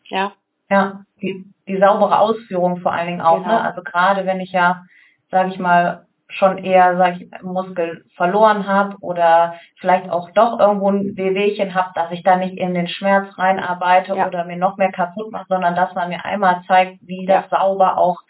[0.04, 0.32] ja.
[0.70, 3.38] Ja, die, die saubere Ausführung vor allen Dingen auch.
[3.38, 3.44] Ne?
[3.44, 3.56] Genau.
[3.56, 3.64] Ne?
[3.64, 4.84] Also gerade wenn ich ja,
[5.30, 10.90] sage ich mal, schon eher, sag ich, Muskel verloren habe oder vielleicht auch doch irgendwo
[10.90, 14.26] ein Wehwehchen habe, dass ich da nicht in den Schmerz reinarbeite ja.
[14.26, 17.40] oder mir noch mehr kaputt mache, sondern dass man mir einmal zeigt, wie ja.
[17.40, 18.20] das sauber auch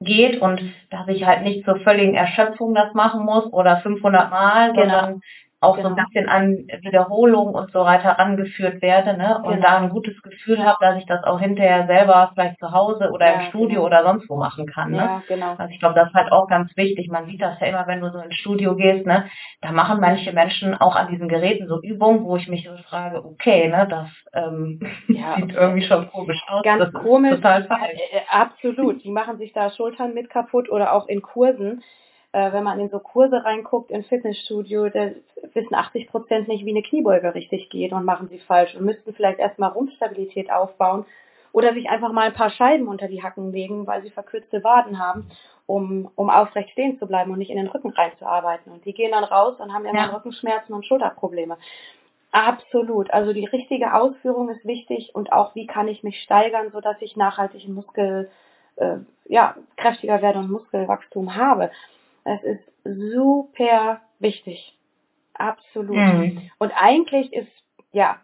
[0.00, 4.72] geht und dass ich halt nicht zur völligen Erschöpfung das machen muss oder 500 Mal,
[4.72, 4.82] genau.
[4.82, 5.20] sondern
[5.60, 5.90] auch genau.
[5.90, 6.08] so ein genau.
[6.08, 9.38] bisschen an Wiederholung und so weiter rangeführt werde, ne?
[9.42, 9.66] Und genau.
[9.66, 13.26] da ein gutes Gefühl habe, dass ich das auch hinterher selber vielleicht zu Hause oder
[13.26, 13.86] ja, im Studio genau.
[13.86, 14.96] oder sonst wo machen kann, ne?
[14.96, 15.54] Ja, genau.
[15.58, 17.08] Also ich glaube, das ist halt auch ganz wichtig.
[17.08, 19.26] Man sieht das ja immer, wenn du so ins Studio gehst, ne?
[19.60, 23.22] Da machen manche Menschen auch an diesen Geräten so Übungen, wo ich mich so frage,
[23.22, 26.62] okay, ne, das ähm, ja, sieht irgendwie schon komisch aus.
[26.62, 27.34] Ganz das komisch.
[27.34, 28.00] total falsch.
[28.12, 29.04] Äh, äh, absolut.
[29.04, 31.82] Die machen sich da Schultern mit kaputt oder auch in Kursen
[32.32, 35.10] äh, wenn man in so Kurse reinguckt im Fitnessstudio, da
[35.54, 39.12] wissen 80 Prozent nicht, wie eine Kniebeuge richtig geht und machen sie falsch und müssten
[39.14, 41.04] vielleicht erstmal Rumpfstabilität aufbauen
[41.52, 44.98] oder sich einfach mal ein paar Scheiben unter die Hacken legen, weil sie verkürzte Waden
[45.00, 45.28] haben,
[45.66, 48.72] um, um aufrecht stehen zu bleiben und nicht in den Rücken reinzuarbeiten.
[48.72, 50.16] Und die gehen dann raus und haben irgendwann ja.
[50.16, 51.56] Rückenschmerzen und Schulterprobleme.
[52.30, 53.10] Absolut.
[53.12, 57.16] Also die richtige Ausführung ist wichtig und auch wie kann ich mich steigern, sodass ich
[57.16, 58.30] nachhaltig Muskel,
[58.76, 61.70] äh, ja, kräftiger werde und Muskelwachstum habe.
[62.24, 64.76] Es ist super wichtig.
[65.34, 65.96] Absolut.
[65.96, 66.50] Mhm.
[66.58, 67.50] Und eigentlich ist,
[67.92, 68.20] ja,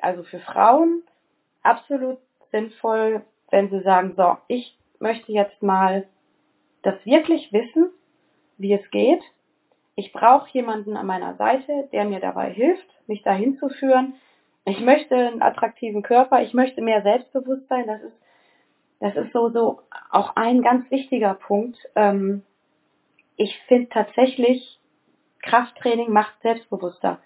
[0.00, 1.02] also für Frauen
[1.62, 2.18] absolut
[2.50, 6.06] sinnvoll, wenn sie sagen, so, ich möchte jetzt mal
[6.82, 7.90] das wirklich wissen,
[8.58, 9.22] wie es geht.
[9.94, 14.14] Ich brauche jemanden an meiner Seite, der mir dabei hilft, mich dahin zu führen.
[14.64, 17.86] Ich möchte einen attraktiven Körper, ich möchte mehr Selbstbewusstsein.
[17.86, 18.16] Das ist,
[19.00, 21.78] das ist so, so auch ein ganz wichtiger Punkt.
[21.94, 22.42] Ähm,
[23.36, 24.78] ich finde tatsächlich,
[25.42, 27.18] Krafttraining macht selbstbewusster.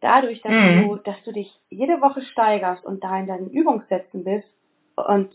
[0.00, 0.82] Dadurch, dass mhm.
[0.88, 4.48] du, dass du dich jede Woche steigerst und da in deinen Übungssätzen bist
[4.94, 5.30] und,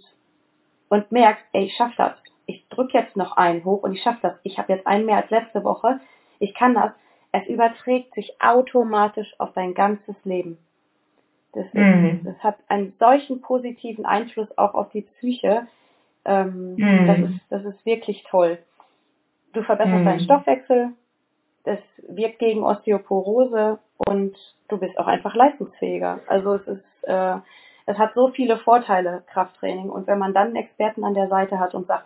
[0.89, 2.13] und merkst, ey, ich schaff das.
[2.45, 4.33] Ich drück jetzt noch einen hoch und ich schaffe das.
[4.43, 5.99] Ich habe jetzt einen mehr als letzte Woche.
[6.39, 6.91] Ich kann das.
[7.31, 10.57] Es überträgt sich automatisch auf dein ganzes Leben.
[11.53, 12.21] Das, ist, Mhm.
[12.23, 15.67] das hat einen solchen positiven Einfluss auch auf die Psyche.
[16.23, 17.07] Ähm, Mhm.
[17.07, 18.59] das, ist, das ist wirklich toll.
[19.53, 20.05] Du verbesserst Mhm.
[20.05, 20.89] deinen Stoffwechsel,
[21.63, 24.35] das wirkt gegen Osteoporose und
[24.67, 26.21] du bist auch einfach leistungsfähiger.
[26.27, 27.35] Also es ist, äh,
[27.85, 29.89] es hat so viele Vorteile, Krafttraining.
[29.89, 32.05] Und wenn man dann einen Experten an der Seite hat und sagt,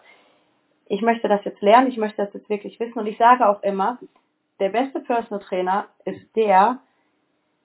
[0.88, 3.00] ich möchte das jetzt lernen, ich möchte das jetzt wirklich wissen.
[3.00, 3.98] Und ich sage auch immer,
[4.60, 6.80] der beste Personal Trainer ist der,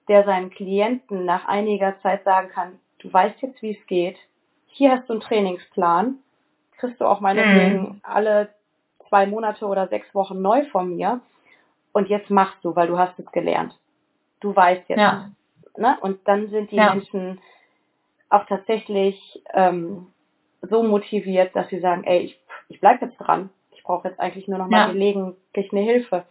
[0.07, 4.17] der seinen Klienten nach einiger Zeit sagen kann, du weißt jetzt, wie es geht.
[4.67, 6.17] Hier hast du einen Trainingsplan.
[6.77, 8.49] Kriegst du auch meinetwegen alle
[9.11, 11.19] zwei Monate oder sechs Wochen neu von mir.
[11.91, 13.77] Und jetzt machst du, weil du hast es gelernt.
[14.39, 14.99] Du weißt jetzt.
[14.99, 15.29] Ja.
[15.77, 15.97] Ne?
[15.99, 16.93] Und dann sind die Ja.
[16.93, 17.39] Menschen
[18.29, 20.07] auch tatsächlich ähm,
[20.61, 23.49] so motiviert, dass sie sagen, ey, ich, ich bleib jetzt dran.
[23.71, 24.91] Ich brauche jetzt eigentlich nur noch mal Ja.
[24.93, 26.23] gelegentlich eine Hilfe.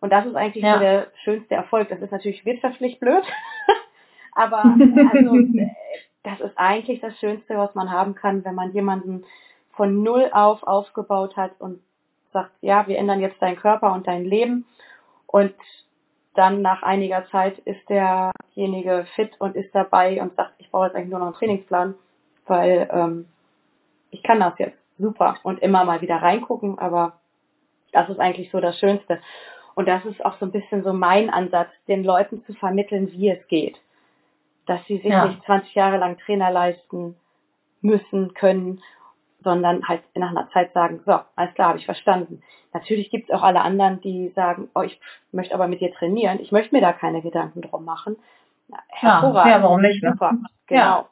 [0.00, 0.74] Und das ist eigentlich Ja.
[0.74, 1.88] so der schönste Erfolg.
[1.90, 3.22] Das ist natürlich wirtschaftlich blöd,
[4.34, 4.64] aber
[5.12, 5.38] also,
[6.24, 9.24] das ist eigentlich das Schönste, was man haben kann, wenn man jemanden
[9.74, 11.80] von null auf aufgebaut hat und
[12.36, 14.66] sagt, ja, wir ändern jetzt deinen Körper und dein Leben
[15.26, 15.54] und
[16.34, 20.94] dann nach einiger Zeit ist derjenige fit und ist dabei und sagt, ich brauche jetzt
[20.96, 21.94] eigentlich nur noch einen Trainingsplan,
[22.46, 23.26] weil ähm,
[24.10, 24.76] ich kann das jetzt.
[24.98, 25.36] Super.
[25.44, 27.14] Und immer mal wieder reingucken, aber
[27.92, 29.18] das ist eigentlich so das Schönste.
[29.74, 33.30] Und das ist auch so ein bisschen so mein Ansatz, den Leuten zu vermitteln, wie
[33.30, 33.78] es geht.
[34.66, 35.26] Dass sie sich Ja.
[35.26, 37.16] nicht 20 Jahre lang Trainer leisten
[37.80, 38.82] müssen, können,
[39.46, 42.42] sondern halt nach einer Zeit sagen, so, alles klar, habe ich verstanden.
[42.74, 46.40] Natürlich gibt es auch alle anderen, die sagen, oh, ich möchte aber mit dir trainieren,
[46.40, 48.16] ich möchte mir da keine Gedanken drum machen.
[48.68, 49.52] Ja, Hervorragend.
[49.54, 50.02] ja, warum nicht?
[50.02, 50.10] Ne?
[50.10, 50.32] Super,
[50.66, 51.06] genau.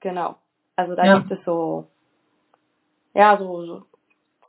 [0.00, 0.36] Genau.
[0.76, 1.18] Also da Ja.
[1.18, 1.86] gibt es so,
[3.12, 3.82] ja, so, so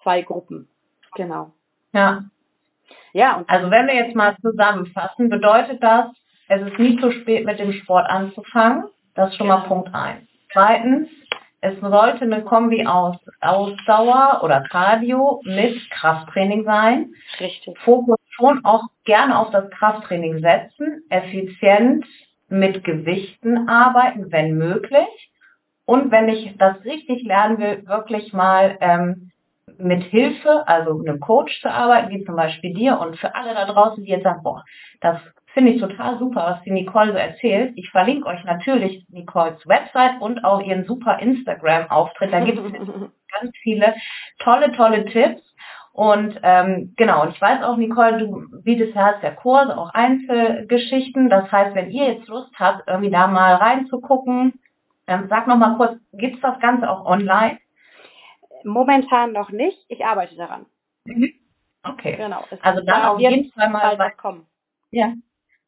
[0.02, 0.70] zwei Gruppen.
[1.16, 1.52] Genau.
[1.92, 2.24] Ja.
[3.14, 6.06] Ja, und Also wenn wir jetzt mal zusammenfassen, bedeutet das,
[6.48, 8.86] es ist nicht zu spät mit dem Sport anzufangen.
[9.16, 9.68] Das ist schon mal Genau.
[9.68, 10.28] Punkt eins.
[10.54, 11.10] Zweitens,
[11.66, 17.12] es sollte eine Kombi aus Ausdauer oder Cardio mit Krafttraining sein.
[17.40, 17.78] richtig.
[17.80, 22.06] Fokus schon auch gerne auf das Krafttraining setzen, effizient
[22.50, 25.32] mit Gewichten arbeiten, wenn möglich.
[25.86, 29.32] Und wenn ich das richtig lernen will, wirklich mal ähm,
[29.78, 33.66] mit Hilfe, also einem Coach zu arbeiten, wie zum Beispiel dir und für alle da
[33.66, 34.64] draußen, die jetzt sagen, boah,
[35.02, 35.20] das
[35.56, 37.74] finde ich total super, was die Nicole so erzählt.
[37.78, 42.32] Ich verlinke euch natürlich Nicoles Website und auch ihren super Instagram-Auftritt.
[42.32, 42.74] Da gibt es
[43.40, 43.96] ganz viele
[44.40, 45.42] tolle, tolle Tipps.
[45.94, 49.92] Und ähm, genau, und ich weiß auch, Nicole, du bietest ja, hast ja Kurse, auch
[49.94, 51.30] Einzelgeschichten.
[51.30, 54.60] Das heißt, wenn ihr jetzt Lust habt, irgendwie da mal reinzugucken,
[55.08, 57.60] ähm, sag noch mal kurz, gibt's das Ganze auch online?
[58.66, 59.86] Momentan noch nicht.
[59.88, 60.66] Ich arbeite daran.
[61.82, 62.18] Okay.
[62.18, 62.44] Genau.
[62.62, 64.46] Also dann da auf jeden Fall mal was kommen.
[64.92, 65.14] ja.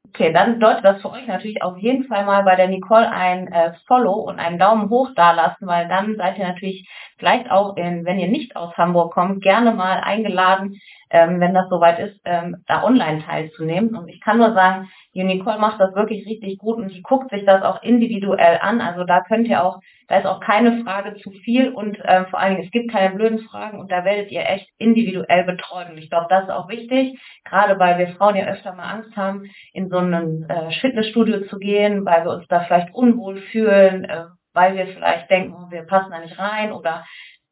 [0.09, 3.51] Okay, dann bedeutet das für euch natürlich auf jeden Fall mal bei der Nicole ein
[3.51, 8.05] äh, Follow und einen Daumen hoch dalassen, weil dann seid ihr natürlich vielleicht auch, in,
[8.05, 12.63] wenn ihr nicht aus Hamburg kommt, gerne mal eingeladen, ähm, wenn das soweit ist, ähm,
[12.67, 13.95] da online teilzunehmen.
[13.95, 17.31] Und ich kann nur sagen, die Nicole macht das wirklich richtig gut und die guckt
[17.31, 18.81] sich das auch individuell an.
[18.81, 22.39] Also da könnt ihr auch, da ist auch keine Frage zu viel und ähm, vor
[22.39, 25.89] allen Dingen, es gibt keine blöden Fragen und da werdet ihr echt individuell betreut.
[25.89, 29.15] Und ich glaube, das ist auch wichtig, gerade weil wir Frauen ja öfter mal Angst
[29.15, 34.05] haben, in so ein äh, Fitnessstudio zu gehen, weil wir uns da vielleicht unwohl fühlen,
[34.05, 37.05] äh, weil wir vielleicht denken, oh, wir passen da nicht rein oder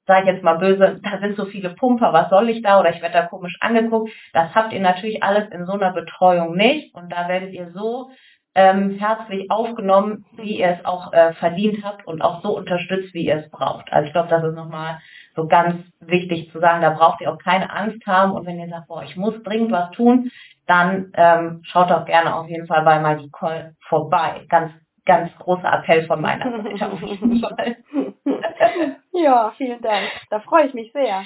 [0.07, 2.91] sage ich jetzt mal böse, da sind so viele Pumper, was soll ich da oder
[2.91, 4.11] ich werde da komisch angeguckt.
[4.33, 8.11] Das habt ihr natürlich alles in so einer Betreuung nicht und da werdet ihr so
[8.55, 13.25] ähm, herzlich aufgenommen, wie ihr es auch äh, verdient habt und auch so unterstützt, wie
[13.25, 13.91] ihr es braucht.
[13.91, 14.99] Also ich glaube, das ist nochmal
[15.35, 18.69] so ganz wichtig zu sagen, da braucht ihr auch keine Angst haben und wenn ihr
[18.69, 20.31] sagt, boah, ich muss dringend was tun,
[20.67, 24.45] dann ähm, schaut doch gerne auf jeden Fall bei mal Nicole vorbei.
[24.47, 24.71] Ganz,
[25.05, 27.75] ganz großer Appell von meiner Seite auf jeden Fall.
[29.15, 30.09] Ja, vielen Dank.
[30.29, 31.25] Da freue ich mich sehr.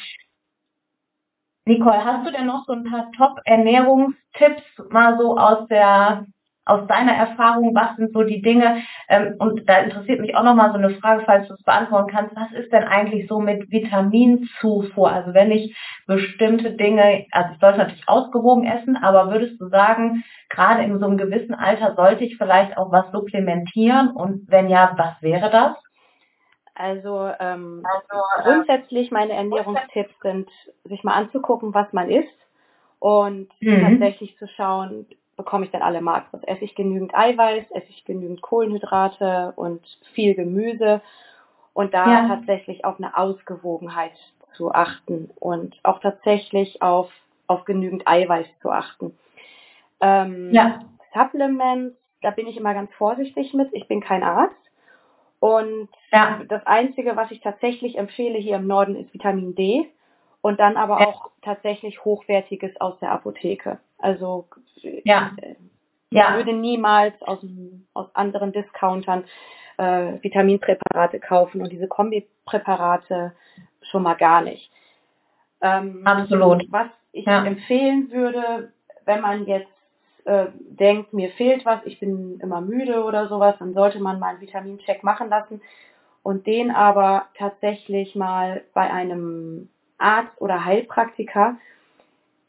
[1.65, 6.25] Nicole, hast du denn noch so ein paar Top-Ernährungstipps mal so aus der
[6.69, 8.83] aus deiner Erfahrung, was sind so die Dinge?
[9.09, 12.11] Ähm, und da interessiert mich auch noch mal so eine Frage, falls du es beantworten
[12.11, 12.35] kannst.
[12.35, 15.11] Was ist denn eigentlich so mit Vitaminzufuhr?
[15.11, 15.75] Also wenn ich
[16.05, 21.05] bestimmte Dinge, also ich sollte natürlich ausgewogen essen, aber würdest du sagen, gerade in so
[21.05, 24.11] einem gewissen Alter sollte ich vielleicht auch was supplementieren?
[24.11, 25.75] Und wenn ja, was wäre das?
[26.79, 30.49] Also, ähm, Also, grundsätzlich meine Ernährungstipps sind,
[30.85, 32.33] sich mal anzugucken, was man isst
[32.99, 33.81] und Mhm.
[33.81, 36.41] tatsächlich zu schauen, bekomme ich denn alle Makros?
[36.43, 41.01] Esse ich genügend Eiweiß, esse ich genügend Kohlenhydrate und viel Gemüse
[41.73, 42.27] und da Ja.
[42.27, 44.13] tatsächlich auf eine Ausgewogenheit
[44.53, 47.11] zu achten und auch tatsächlich auf,
[47.47, 49.17] auf genügend Eiweiß zu achten.
[49.99, 50.79] Ähm, ja.
[51.13, 53.69] Supplements, da bin ich immer ganz vorsichtig mit.
[53.73, 54.55] Ich bin kein Arzt.
[55.39, 56.41] Und ja.
[56.47, 59.89] das Einzige, was ich tatsächlich empfehle hier im Norden, ist Vitamin D
[60.41, 61.07] und dann aber ja.
[61.07, 63.79] auch tatsächlich hochwertiges aus der Apotheke.
[63.97, 64.47] Also
[65.03, 65.31] ja.
[65.41, 65.55] Äh,
[66.11, 66.31] ja.
[66.31, 67.39] ich würde niemals aus,
[67.93, 69.23] aus anderen Discountern
[69.77, 73.33] äh, Vitaminpräparate kaufen und diese Kombipräparate
[73.81, 74.71] schon mal gar nicht.
[75.61, 76.65] Ähm, Absolut.
[76.71, 77.45] Was ich ja.
[77.45, 78.71] empfehlen würde,
[79.05, 79.71] wenn man jetzt
[80.29, 84.29] äh, denkt, mir fehlt was, ich bin immer müde oder sowas, dann sollte man mal
[84.29, 85.61] einen Vitamincheck machen lassen
[86.21, 91.57] und den aber tatsächlich mal bei einem Arzt oder Heilpraktiker,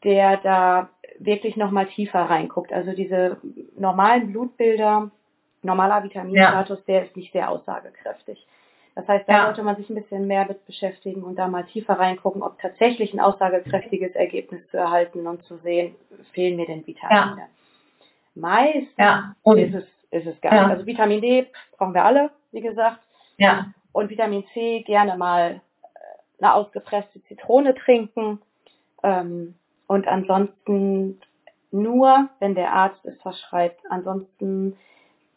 [0.03, 2.71] der da wirklich nochmal tiefer reinguckt.
[2.71, 3.37] Also diese
[3.77, 5.09] normalen Blutbilder,
[5.63, 6.83] normaler Vitaminstatus, ja.
[6.87, 8.45] der ist nicht sehr aussagekräftig.
[8.93, 9.45] Das heißt, da ja.
[9.45, 13.13] sollte man sich ein bisschen mehr mit beschäftigen und da mal tiefer reingucken, ob tatsächlich
[13.13, 15.95] ein aussagekräftiges Ergebnis zu erhalten und zu sehen,
[16.33, 17.41] fehlen mir denn Vitamine.
[17.41, 17.47] Ja.
[18.35, 19.35] Meist ja.
[19.55, 20.71] ist es, ist es gar nicht.
[20.71, 22.99] Also Vitamin D brauchen wir alle, wie gesagt.
[23.37, 23.67] Ja.
[23.91, 25.61] Und Vitamin C gerne mal
[26.39, 28.41] eine ausgepresste Zitrone trinken.
[29.03, 29.55] Ähm,
[29.87, 31.19] und ansonsten
[31.71, 33.81] nur, wenn der Arzt es verschreibt.
[33.89, 34.77] Ansonsten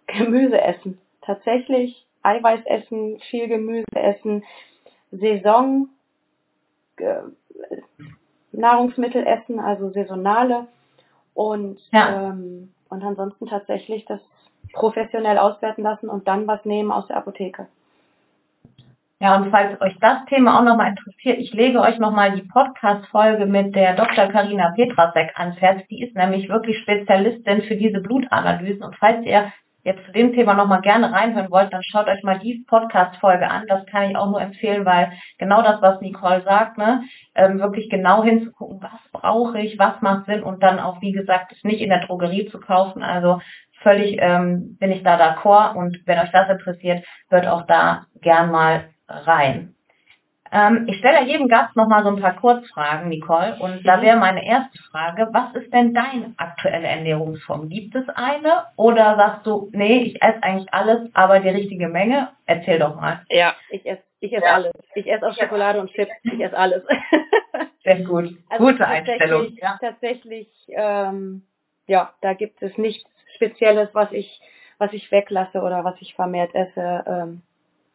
[0.06, 0.98] Gemüse essen.
[1.22, 4.44] Tatsächlich Eiweiß essen, viel Gemüse essen,
[5.10, 5.88] Saison
[6.96, 7.22] äh,
[8.52, 10.66] Nahrungsmittel essen, also saisonale
[11.34, 12.30] und ja.
[12.30, 14.20] ähm, und ansonsten tatsächlich das
[14.72, 17.66] professionell auswerten lassen und dann was nehmen aus der Apotheke.
[19.20, 23.46] Ja, und falls euch das Thema auch nochmal interessiert, ich lege euch nochmal die Podcast-Folge
[23.46, 24.26] mit der Dr.
[24.26, 25.86] Karina Petrasek ans Herz.
[25.88, 28.82] Die ist nämlich wirklich Spezialistin für diese Blutanalysen.
[28.82, 29.52] Und falls ihr
[29.84, 33.66] jetzt zu dem Thema nochmal gerne reinhören wollt, dann schaut euch mal die Podcast-Folge an.
[33.68, 37.02] Das kann ich auch nur empfehlen, weil genau das, was Nicole sagt, ne,
[37.34, 41.52] ähm, wirklich genau hinzugucken, was brauche ich, was macht Sinn und dann auch, wie gesagt,
[41.52, 43.02] es nicht in der Drogerie zu kaufen.
[43.02, 43.40] Also
[43.82, 48.50] völlig ähm, bin ich da d'accord und wenn euch das interessiert, hört auch da gern
[48.50, 49.74] mal rein.
[50.54, 53.56] Ähm, ich stelle jedem Gast nochmal so ein paar Kurzfragen, Nicole.
[53.58, 54.02] Und da mhm.
[54.02, 57.68] wäre meine erste Frage, was ist denn deine aktuelle Ernährungsform?
[57.68, 58.66] Gibt es eine?
[58.76, 62.28] Oder sagst du, nee, ich esse eigentlich alles, aber die richtige Menge?
[62.46, 63.24] Erzähl doch mal.
[63.28, 64.54] Ja, ich esse ich esse ja.
[64.54, 64.72] alles.
[64.94, 66.12] Ich esse auch Schokolade und Chips.
[66.22, 66.84] Ich esse alles.
[67.84, 68.30] Sehr gut.
[68.48, 69.56] Also Gute Einstellung.
[69.60, 69.76] Ja.
[69.80, 71.42] Tatsächlich, ähm,
[71.88, 74.40] ja, da gibt es nichts Spezielles, was ich,
[74.78, 77.42] was ich weglasse oder was ich vermehrt esse, ähm,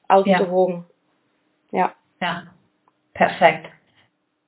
[0.10, 0.86] ausgewogen.
[1.72, 1.94] Ja.
[2.22, 2.28] Ja.
[2.28, 2.44] Ja,
[3.14, 3.70] perfekt.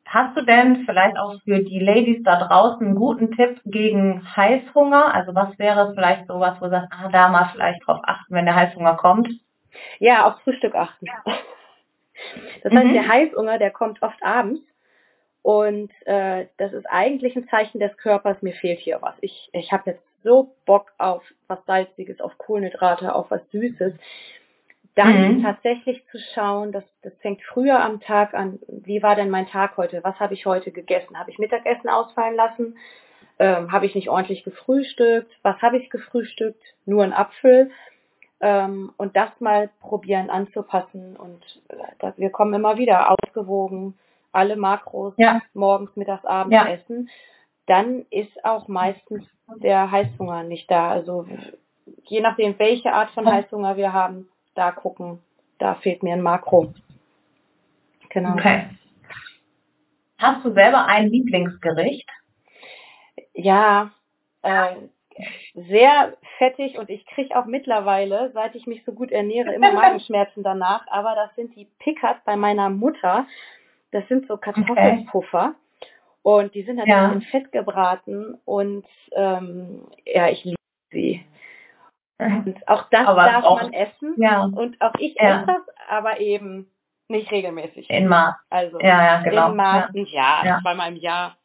[0.06, 5.14] Hast du denn vielleicht auch für die Ladies da draußen einen guten Tipp gegen Heißhunger?
[5.14, 8.46] Also was wäre vielleicht sowas, wo du sagst, ah, da mal vielleicht drauf achten, wenn
[8.46, 9.30] der Heißhunger kommt?
[10.00, 11.08] Ja, aufs Frühstück achten.
[12.62, 12.94] Das heißt, mhm.
[12.94, 14.62] der Heißhunger, der kommt oft abends
[15.42, 19.16] und äh, das ist eigentlich ein Zeichen des Körpers, mir fehlt hier was.
[19.22, 23.94] Ich, ich habe jetzt so Bock auf was Salziges, auf Kohlenhydrate, auf was Süßes
[24.96, 25.44] dann mhm.
[25.44, 29.78] tatsächlich zu schauen, das, das fängt früher am Tag an, wie war denn mein Tag
[29.78, 32.78] heute, was habe ich heute gegessen, habe ich Mittagessen ausfallen lassen,
[33.40, 37.72] ähm, habe ich nicht ordentlich gefrühstückt, was habe ich gefrühstückt, nur ein Apfel.
[38.42, 41.16] Ähm, und das mal probieren anzupassen.
[41.16, 43.98] Und äh, wir kommen immer wieder ausgewogen,
[44.32, 45.42] alle Makros ja.
[45.54, 46.68] morgens, mittags, abends ja.
[46.68, 47.10] essen,
[47.68, 49.26] dann ist auch meistens
[49.58, 51.26] der Heißhunger nicht da, also
[52.04, 55.20] je nachdem, welche Art von Heißhunger wir haben, da gucken,
[55.60, 56.74] da fehlt mir ein Makro.
[58.10, 58.34] Genau.
[58.34, 58.70] Okay.
[60.18, 62.08] Hast du selber ein Lieblingsgericht?
[63.34, 63.92] Ja,
[64.44, 64.76] äh,
[65.54, 70.44] sehr fettig und ich kriege auch mittlerweile, seit ich mich so gut ernähre, immer Magenschmerzen
[70.44, 70.86] danach.
[70.88, 73.26] Aber das sind die Pickers bei meiner Mutter.
[73.92, 75.56] Das sind so Kartoffelpuffer.
[75.56, 75.88] Okay.
[76.24, 77.12] Und die sind natürlich ja.
[77.12, 80.58] in Fett gebraten und ähm, ja, ich liebe
[80.92, 81.26] sie.
[82.22, 84.14] Und auch das aber darf auch, man essen.
[84.18, 84.44] Ja.
[84.44, 85.40] Und auch ich ja.
[85.40, 86.68] esse das, aber eben
[87.08, 87.90] nicht regelmäßig.
[87.90, 88.36] In Maß.
[88.50, 89.50] Also ja, ja, genau.
[89.50, 91.36] in Maßen, ja, ja, zweimal im Jahr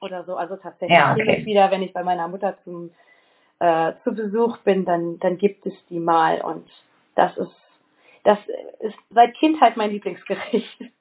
[0.00, 0.36] oder so.
[0.36, 1.44] Also tatsächlich ja, okay.
[1.44, 2.90] wieder, wenn ich bei meiner Mutter zum
[3.58, 6.68] äh, zu Besuch bin, dann dann gibt es die mal und
[7.14, 7.56] das ist
[8.24, 8.38] das
[8.80, 10.92] ist seit Kindheit mein Lieblingsgericht.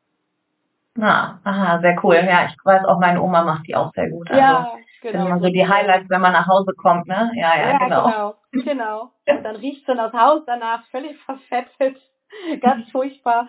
[0.99, 2.15] Ah, aha, sehr cool.
[2.15, 4.29] Ja, ich weiß auch, meine Oma macht die auch sehr gut.
[4.29, 5.25] Also, ja, genau.
[5.25, 7.31] Immer so die Highlights, wenn man nach Hause kommt, ne?
[7.35, 8.03] Ja, ja, ja genau.
[8.03, 8.35] genau.
[8.51, 9.11] Genau.
[9.27, 12.01] Und dann riecht schon das Haus danach völlig verfettet.
[12.61, 13.47] Ganz furchtbar.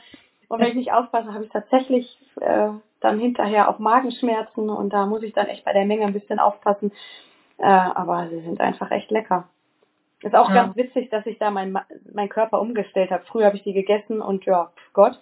[0.48, 2.68] Und wenn ich nicht aufpasse, habe ich tatsächlich äh,
[3.00, 6.38] dann hinterher auch Magenschmerzen und da muss ich dann echt bei der Menge ein bisschen
[6.38, 6.92] aufpassen.
[7.58, 9.48] Äh, aber sie sind einfach echt lecker.
[10.20, 10.54] Ist auch ja.
[10.54, 11.78] ganz witzig, dass ich da mein,
[12.12, 13.24] mein Körper umgestellt habe.
[13.24, 15.18] Früher habe ich die gegessen und ja, Gott.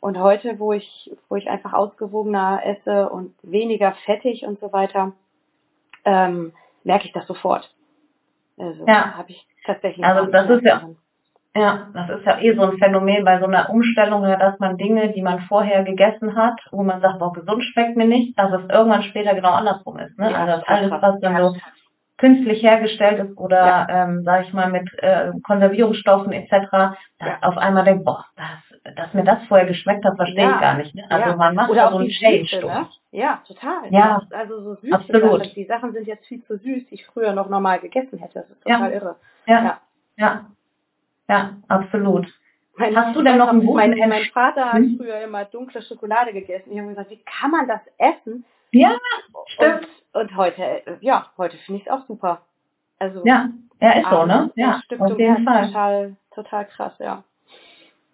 [0.00, 5.12] Und heute, wo ich, wo ich einfach ausgewogener esse und weniger fettig und so weiter,
[6.04, 6.52] ähm,
[6.84, 7.74] merke ich das sofort.
[8.58, 9.16] Also Ja.
[9.16, 10.04] habe ich tatsächlich.
[10.04, 10.82] Also das ist ja-.
[11.56, 15.12] Ja, das ist ja eh so ein Phänomen bei so einer Umstellung, dass man Dinge,
[15.12, 18.68] die man vorher gegessen hat, wo man sagt, boah, gesund schmeckt mir nicht, dass es
[18.70, 20.16] irgendwann später genau andersrum ist.
[20.16, 20.30] Ne?
[20.30, 21.56] Ja, also alles, was dann so
[22.18, 23.86] künstlich hergestellt ist oder, Ja.
[23.88, 27.38] ähm, sag ich mal, mit äh, Konservierungsstoffen etc., dass Ja.
[27.42, 30.54] auf einmal denkt, boah, das, dass mir das vorher geschmeckt hat, verstehe Ja.
[30.54, 30.94] ich gar nicht.
[30.94, 31.04] Ne?
[31.10, 31.36] Also Ja.
[31.36, 32.88] man macht Oder so einen Change ne?
[33.12, 33.90] Ja, total.
[33.90, 34.22] Ja.
[34.30, 35.40] Also so süße Absolut.
[35.44, 35.54] Sachen.
[35.54, 38.40] Die Sachen sind jetzt viel zu süß, die ich früher noch normal gegessen hätte.
[38.40, 38.76] Das ist Ja.
[38.76, 39.16] total irre.
[39.46, 39.80] Ja, Ja.
[40.16, 40.44] ja,
[41.28, 42.26] ja, absolut.
[42.76, 46.32] Mein, Hast du denn noch einen guten mein, mein Vater hat früher immer dunkle Schokolade
[46.32, 46.72] gegessen.
[46.72, 48.44] Ich habe gesagt, wie kann man das essen?
[48.70, 48.96] Ja,
[49.48, 49.86] stimmt.
[50.12, 50.62] Und, und heute,
[51.00, 52.40] ja, heute finde ich es auch super.
[52.98, 53.48] Also Ja,
[53.80, 54.50] ja, ist so, ne?
[54.54, 55.66] Ja, Stiftung auf jeden Fall.
[55.66, 57.22] Total, total krass, ja.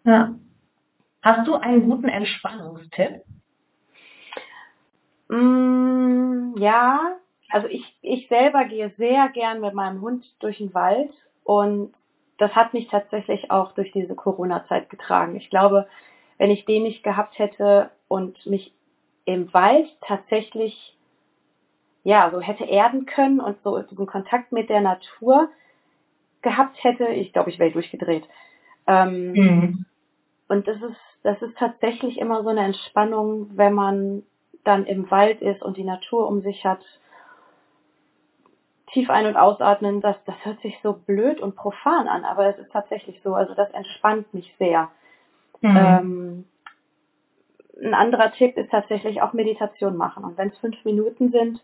[0.05, 0.31] Ja.
[1.27, 3.25] Hast du einen guten Entspannungstipp?
[5.29, 7.17] Mm, ja,
[7.51, 11.11] also ich, ich selber gehe sehr gern mit meinem Hund durch den Wald
[11.43, 11.93] und
[12.39, 15.35] das hat mich tatsächlich auch durch diese Corona-Zeit getragen.
[15.37, 15.89] Ich glaube,
[16.39, 18.73] wenn ich den nicht gehabt hätte und mich
[19.25, 20.97] im Wald tatsächlich
[22.05, 25.49] ja so hätte erden können und so so einen Kontakt mit der Natur
[26.43, 28.29] gehabt hätte, ich glaube, ich wäre durchgedreht.
[28.87, 29.87] Ähm, Mhm.
[30.49, 30.97] und das ist,
[31.27, 34.23] das ist tatsächlich immer so eine Entspannung, wenn man
[34.63, 36.81] dann im Wald ist und die Natur um sich hat.
[38.93, 42.59] Tief ein- und ausatmen, das, das hört sich so blöd und profan an, aber es
[42.59, 43.35] ist tatsächlich so.
[43.35, 44.89] Also das entspannt mich sehr.
[45.61, 45.77] Mhm.
[45.77, 46.45] Ähm,
[47.83, 50.23] ein anderer Tipp ist tatsächlich auch Meditation machen.
[50.25, 51.61] Und wenn es fünf Minuten sind,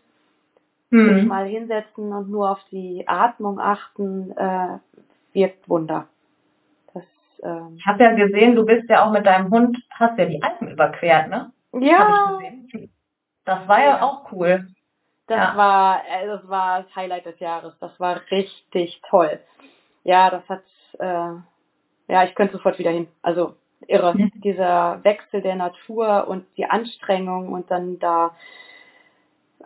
[0.91, 1.27] sich Mhm.
[1.27, 4.77] mal hinsetzen und nur auf die Atmung achten, äh,
[5.31, 6.07] wirkt Wunder.
[7.43, 10.41] Ähm, Ich habe ja gesehen, du bist ja auch mit deinem Hund, hast ja die
[10.41, 11.51] Alpen überquert, ne?
[11.79, 12.39] ja.
[13.45, 14.03] Das war ja, Ja.
[14.03, 14.67] auch cool.
[15.27, 15.57] Das Ja.
[15.57, 17.77] war, äh, das war das Highlight des Jahres.
[17.79, 19.39] Das war richtig toll.
[20.03, 20.63] Ja, das hat,
[20.99, 23.07] äh, ja, ich könnte sofort wieder hin.
[23.21, 23.55] Also
[23.87, 24.13] irre.
[24.15, 24.31] Mhm.
[24.35, 28.31] Dieser Wechsel der Natur und die Anstrengung und dann da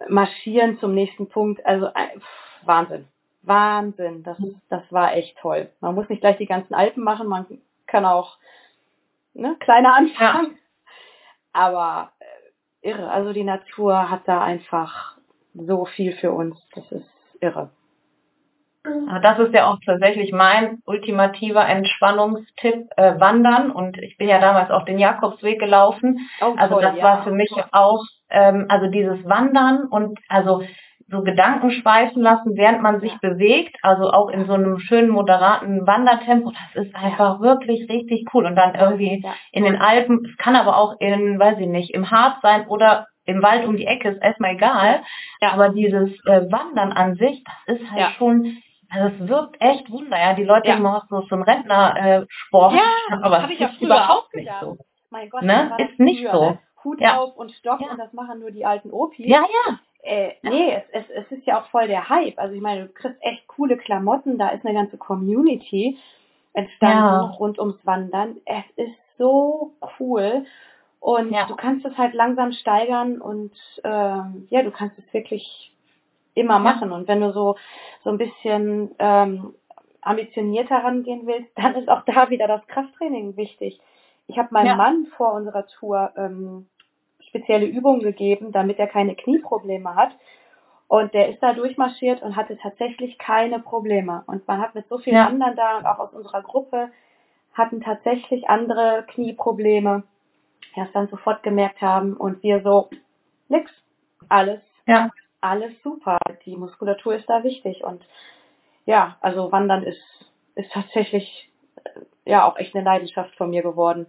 [0.10, 1.66] marschieren zum nächsten Punkt.
[1.66, 3.08] Also äh, pff, Wahnsinn.
[3.44, 4.24] Wahnsinn.
[4.24, 4.38] Das,
[4.70, 5.70] das war echt toll.
[5.80, 7.46] Man muss nicht gleich die ganzen Alpen machen, man
[7.88, 8.38] kann auch
[9.34, 10.58] ne, kleiner anfangen.
[11.54, 13.10] Aber äh, irre.
[13.10, 15.18] Also die Natur hat da einfach
[15.54, 16.60] so viel für uns.
[16.76, 17.10] Das ist
[17.42, 17.72] irre.
[19.10, 23.72] Aber Das ist ja auch tatsächlich mein ultimativer Entspannungstipp, äh, Wandern.
[23.72, 26.30] Und ich bin ja damals auch den Jakobsweg gelaufen.
[26.42, 27.04] Oh, Also toll, das ja.
[27.04, 30.64] war für mich auch, ähm, also dieses Wandern und also
[31.10, 35.88] so Gedanken schweifen lassen, während man sich bewegt, also auch in so einem schönen moderaten
[35.88, 38.46] Wandertempo, das ist einfach wirklich richtig cool.
[38.46, 42.12] Und dann irgendwie in den Alpen, es kann aber auch in, weiß ich nicht, im
[42.12, 45.02] Harz sein oder im Wald um die Ecke, ist erstmal egal.
[45.42, 45.54] Ja.
[45.54, 48.10] Aber dieses äh, Wandern an sich, das ist halt Ja.
[48.18, 48.58] schon,
[48.90, 50.34] also es wirkt echt Wunder, ja.
[50.34, 50.74] Die Leute Ja.
[50.76, 52.78] denken immer, so so ein Rentner-Sport, äh.
[52.78, 54.62] Ja, aber hab es ich ja überhaupt auch nicht gedacht.
[54.62, 54.78] so.
[55.10, 55.72] Mein Gott, Ne?
[55.78, 56.50] das Ist nicht früher, so.
[56.52, 56.60] Ne?
[56.84, 57.18] Hut Ja.
[57.18, 57.92] auf und Stopp Ja.
[57.92, 59.26] und das machen nur die alten Opis.
[59.28, 59.80] Ja, ja.
[60.04, 62.38] Äh, nee, es, es, es ist ja auch voll der Hype.
[62.40, 65.98] Also ich meine, du kriegst echt coole Klamotten, da ist eine ganze Community
[66.54, 67.20] entstanden Ja.
[67.40, 68.38] rund ums Wandern.
[68.46, 70.46] Es ist so cool.
[71.00, 71.46] Und Ja.
[71.46, 75.72] du kannst es halt langsam steigern und ähm, ja, du kannst es wirklich
[76.34, 76.92] immer machen.
[76.92, 77.56] Und wenn du so,
[78.04, 79.54] so ein bisschen ähm,
[80.02, 83.80] ambitionierter rangehen willst, dann ist auch da wieder das Krafttraining wichtig.
[84.28, 84.78] Ich habe meinem.
[84.78, 86.68] Mann vor unserer Tour ähm,
[87.28, 90.12] spezielle Übungen gegeben, damit er keine Knieprobleme hat.
[90.88, 94.24] Und der ist da durchmarschiert und hatte tatsächlich keine Probleme.
[94.28, 95.28] Und man hat mit so vielen Ja.
[95.28, 96.90] anderen da und auch aus unserer Gruppe
[97.54, 100.04] hatten tatsächlich andere Knieprobleme,
[100.76, 102.90] die es dann sofort gemerkt haben und wir so,
[103.50, 103.72] nix,
[104.30, 105.10] alles, Ja.
[105.42, 106.20] alles super.
[106.46, 108.06] Die Muskulatur ist da wichtig und
[108.86, 110.02] ja, also Wandern ist,
[110.56, 111.50] ist tatsächlich
[111.84, 111.90] äh,
[112.32, 114.06] ja auch echt eine Leidenschaft von mir geworden.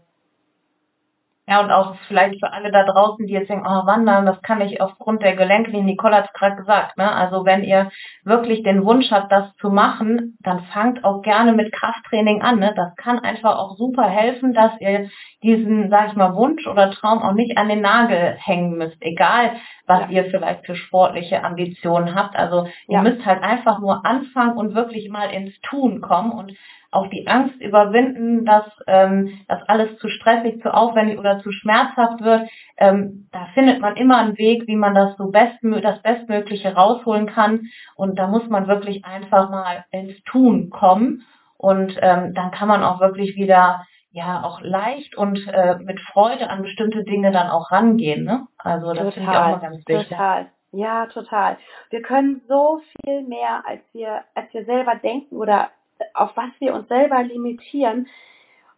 [1.49, 4.61] Ja, und auch vielleicht für alle da draußen, die jetzt denken, oh, wandern, das kann
[4.61, 7.11] ich aufgrund der Gelenke, wie Nicole hat es gerade gesagt, ne?
[7.11, 7.91] Also wenn ihr
[8.23, 12.75] wirklich den Wunsch habt, das zu machen, dann fangt auch gerne mit Krafttraining an, ne?
[12.77, 15.09] Das kann einfach auch super helfen, dass ihr
[15.43, 19.53] diesen, sag ich mal, Wunsch oder Traum auch nicht an den Nagel hängen müsst, egal
[19.87, 20.09] was Ja.
[20.11, 22.37] ihr vielleicht für sportliche Ambitionen habt.
[22.37, 23.03] Also ihr Ja.
[23.03, 26.53] müsst halt einfach nur anfangen und wirklich mal ins Tun kommen und
[26.91, 32.23] auch die Angst überwinden, dass ähm, das alles zu stressig, zu aufwendig oder zu schmerzhaft
[32.23, 32.49] wird.
[32.79, 37.27] Ähm, da findet man immer einen Weg, wie man das so bestmö das Bestmögliche rausholen
[37.27, 37.67] kann.
[37.95, 41.25] Und da muss man wirklich einfach mal ins Tun kommen.
[41.59, 46.49] Und ähm, dann kann man auch wirklich wieder ja auch leicht und äh, mit Freude
[46.49, 48.25] an bestimmte Dinge dann auch rangehen.
[48.25, 48.47] Ne?
[48.59, 50.09] Also das finde ich auch mal ganz wichtig.
[50.09, 50.47] Total.
[50.73, 51.57] Ja, total.
[51.91, 55.71] Wir können so viel mehr, als wir, als wir selber denken oder
[56.15, 58.09] auf was wir uns selber limitieren.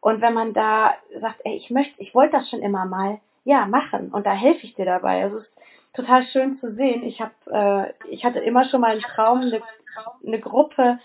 [0.00, 3.66] Und wenn man da sagt, ey, ich möchte, ich wollte das schon immer mal, ja,
[3.66, 4.10] machen.
[4.10, 5.22] Und da helfe ich dir dabei.
[5.22, 5.52] Also es ist
[5.94, 7.02] total schön zu sehen.
[7.04, 9.60] Ich habe, äh, ich hatte immer schon mal einen Traum, eine,
[10.26, 10.98] eine Gruppe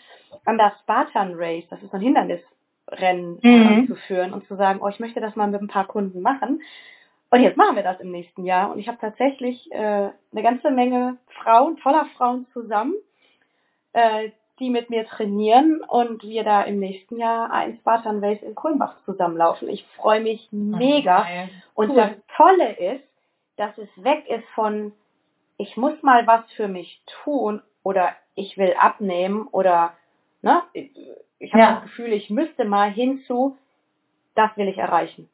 [0.45, 3.87] an der Spartan Race, das ist ein Hindernisrennen mhm.
[3.87, 6.61] zu führen und zu sagen, oh, ich möchte das mal mit ein paar Kunden machen.
[7.31, 8.71] Und jetzt machen wir das im nächsten Jahr.
[8.71, 12.93] Und ich habe tatsächlich äh, eine ganze Menge Frauen, toller Frauen zusammen,
[13.93, 18.55] äh, die mit mir trainieren und wir da im nächsten Jahr ein Spartan Race in
[18.55, 19.69] Kulmbach zusammenlaufen.
[19.69, 21.21] Ich freue mich mega.
[21.21, 21.49] Okay.
[21.73, 21.95] Und cool.
[21.95, 23.03] das Tolle ist,
[23.57, 24.93] dass es weg ist von,
[25.57, 29.93] ich muss mal was für mich tun oder ich will abnehmen oder
[30.41, 31.73] ne, ich habe ja.
[31.75, 33.57] das Gefühl, ich müsste mal hinzu,
[34.35, 35.29] das will ich erreichen.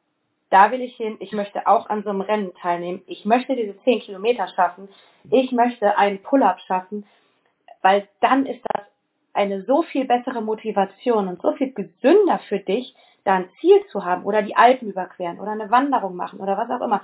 [0.50, 3.80] Da will ich hin, ich möchte auch an so einem Rennen teilnehmen, ich möchte diese
[3.84, 4.88] 10 Kilometer schaffen,
[5.30, 7.06] ich möchte einen Pull-up schaffen,
[7.80, 8.84] weil dann ist das
[9.34, 14.04] eine so viel bessere Motivation und so viel gesünder für dich, da ein Ziel zu
[14.04, 17.02] haben oder die Alpen überqueren oder eine Wanderung machen oder was auch immer.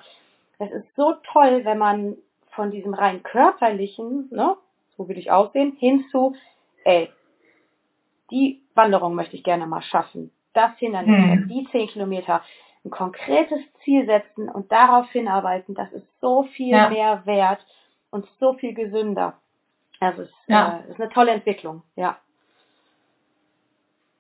[0.58, 2.16] Es ist so toll, wenn man
[2.50, 4.56] von diesem rein körperlichen, ne,
[4.96, 6.34] so will ich aussehen, hin zu,
[6.84, 7.08] ey,
[8.30, 10.32] die Wanderung möchte ich gerne mal schaffen.
[10.54, 11.48] Das Hindernis, hm.
[11.48, 12.42] die zehn Kilometer,
[12.84, 16.88] ein konkretes Ziel setzen und darauf hinarbeiten, das ist so viel ja.
[16.90, 17.64] mehr wert
[18.10, 19.34] und so viel gesünder.
[20.00, 20.78] Also es ja.
[20.86, 22.18] äh, ist eine tolle Entwicklung, ja.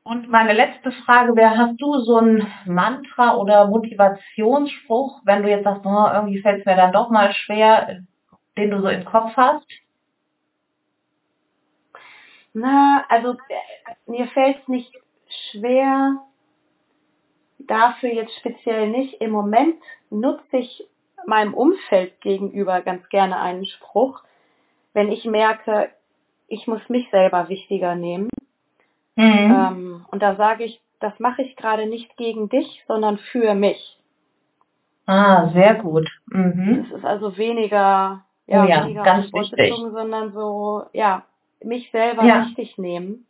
[0.02, 5.64] Und meine letzte Frage wäre, hast du so ein Mantra oder Motivationsspruch, wenn du jetzt
[5.64, 8.00] sagst, oh, irgendwie fällt es mir dann doch mal schwer,
[8.56, 9.66] den du so im Kopf hast?
[12.54, 13.36] Na, also
[14.06, 14.92] mir fällt es nicht
[15.50, 16.16] schwer,
[17.58, 19.20] dafür jetzt speziell nicht.
[19.20, 19.76] Im Moment
[20.10, 20.88] nutze ich
[21.26, 24.22] meinem Umfeld gegenüber ganz gerne einen Spruch,
[24.98, 25.90] wenn ich merke,
[26.48, 28.28] ich muss mich selber wichtiger nehmen
[29.18, 29.24] Mhm.
[29.24, 33.98] Ähm, und da sage ich, das mache ich gerade nicht gegen dich, sondern für mich.
[35.06, 36.08] Ah, sehr gut.
[36.26, 36.86] Mhm.
[36.88, 39.74] Das ist also weniger, ja, ja weniger ganz wichtig.
[39.76, 41.24] sondern so, ja,
[41.64, 42.46] mich selber ja.
[42.46, 43.26] wichtig nehmen.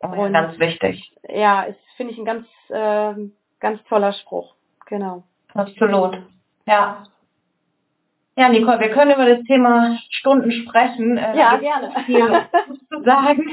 [0.00, 1.10] Oh, und, ganz wichtig.
[1.26, 3.14] Ja, ist, finde ich, ein ganz, äh,
[3.60, 4.54] ganz toller Spruch.
[4.84, 5.22] Genau.
[5.54, 6.18] Absolut.
[6.66, 7.04] Ja.
[8.38, 11.16] Ja, Nicole, wir können über das Thema Stunden sprechen.
[11.16, 11.90] Äh, ja, gerne.
[12.04, 12.20] Viel
[12.90, 13.48] zu sagen.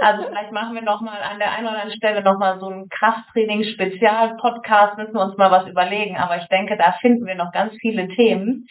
[0.00, 4.96] Also vielleicht machen wir nochmal an der einen oder anderen Stelle nochmal so einen Krafttraining-Spezial-Podcast,
[4.96, 6.16] müssen wir uns mal was überlegen.
[6.16, 8.66] Aber ich denke, da finden wir noch ganz viele Themen.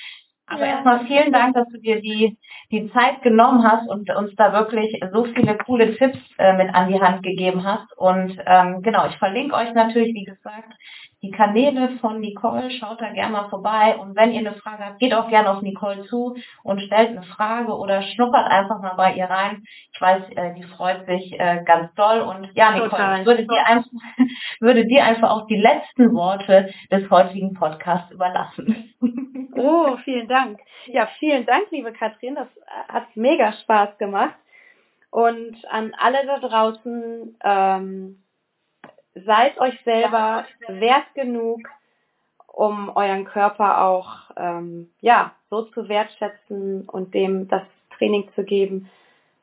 [0.47, 0.71] Aber ja.
[0.73, 2.39] erstmal vielen Dank, dass du dir die,
[2.71, 6.91] die Zeit genommen hast und uns da wirklich so viele coole Tipps äh, mit an
[6.91, 7.95] die Hand gegeben hast.
[7.97, 10.73] Und ähm, genau, ich verlinke euch natürlich, wie gesagt,
[11.21, 13.95] die Kanäle von Nicole, schaut da gerne mal vorbei.
[13.97, 17.23] Und wenn ihr eine Frage habt, geht auch gerne auf Nicole zu und stellt eine
[17.23, 19.63] Frage oder schnuppert einfach mal bei ihr rein.
[19.93, 22.21] Ich weiß, äh, die freut sich äh, ganz doll.
[22.21, 23.91] Und ja, Nicole, würde dir, einfach,
[24.59, 28.93] würde dir einfach auch die letzten Worte des heutigen Podcasts überlassen.
[29.53, 30.59] Oh, vielen Dank.
[30.85, 32.35] Ja, vielen Dank, liebe Katrin.
[32.35, 32.47] Das
[32.87, 34.33] hat mega Spaß gemacht.
[35.11, 38.23] Und an alle da draußen, ähm,
[39.15, 41.61] seid euch selber wert genug,
[42.47, 47.63] um euren Körper auch ähm, ja so zu wertschätzen und dem das
[47.97, 48.89] Training zu geben,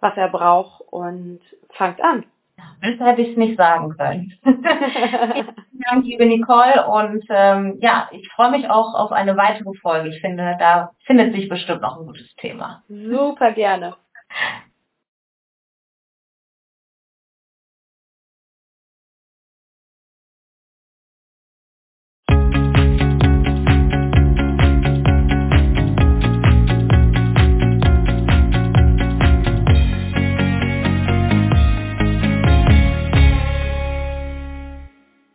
[0.00, 1.40] was er braucht und
[1.70, 2.24] fangt an.
[2.80, 4.32] Besser hätte ich es nicht sagen können.
[4.42, 6.86] Vielen Dank, liebe Nicole.
[6.86, 10.08] Und ähm, ja, ich freue mich auch auf eine weitere Folge.
[10.08, 12.82] Ich finde, da findet sich bestimmt noch ein gutes Thema.
[12.88, 13.96] Super gerne.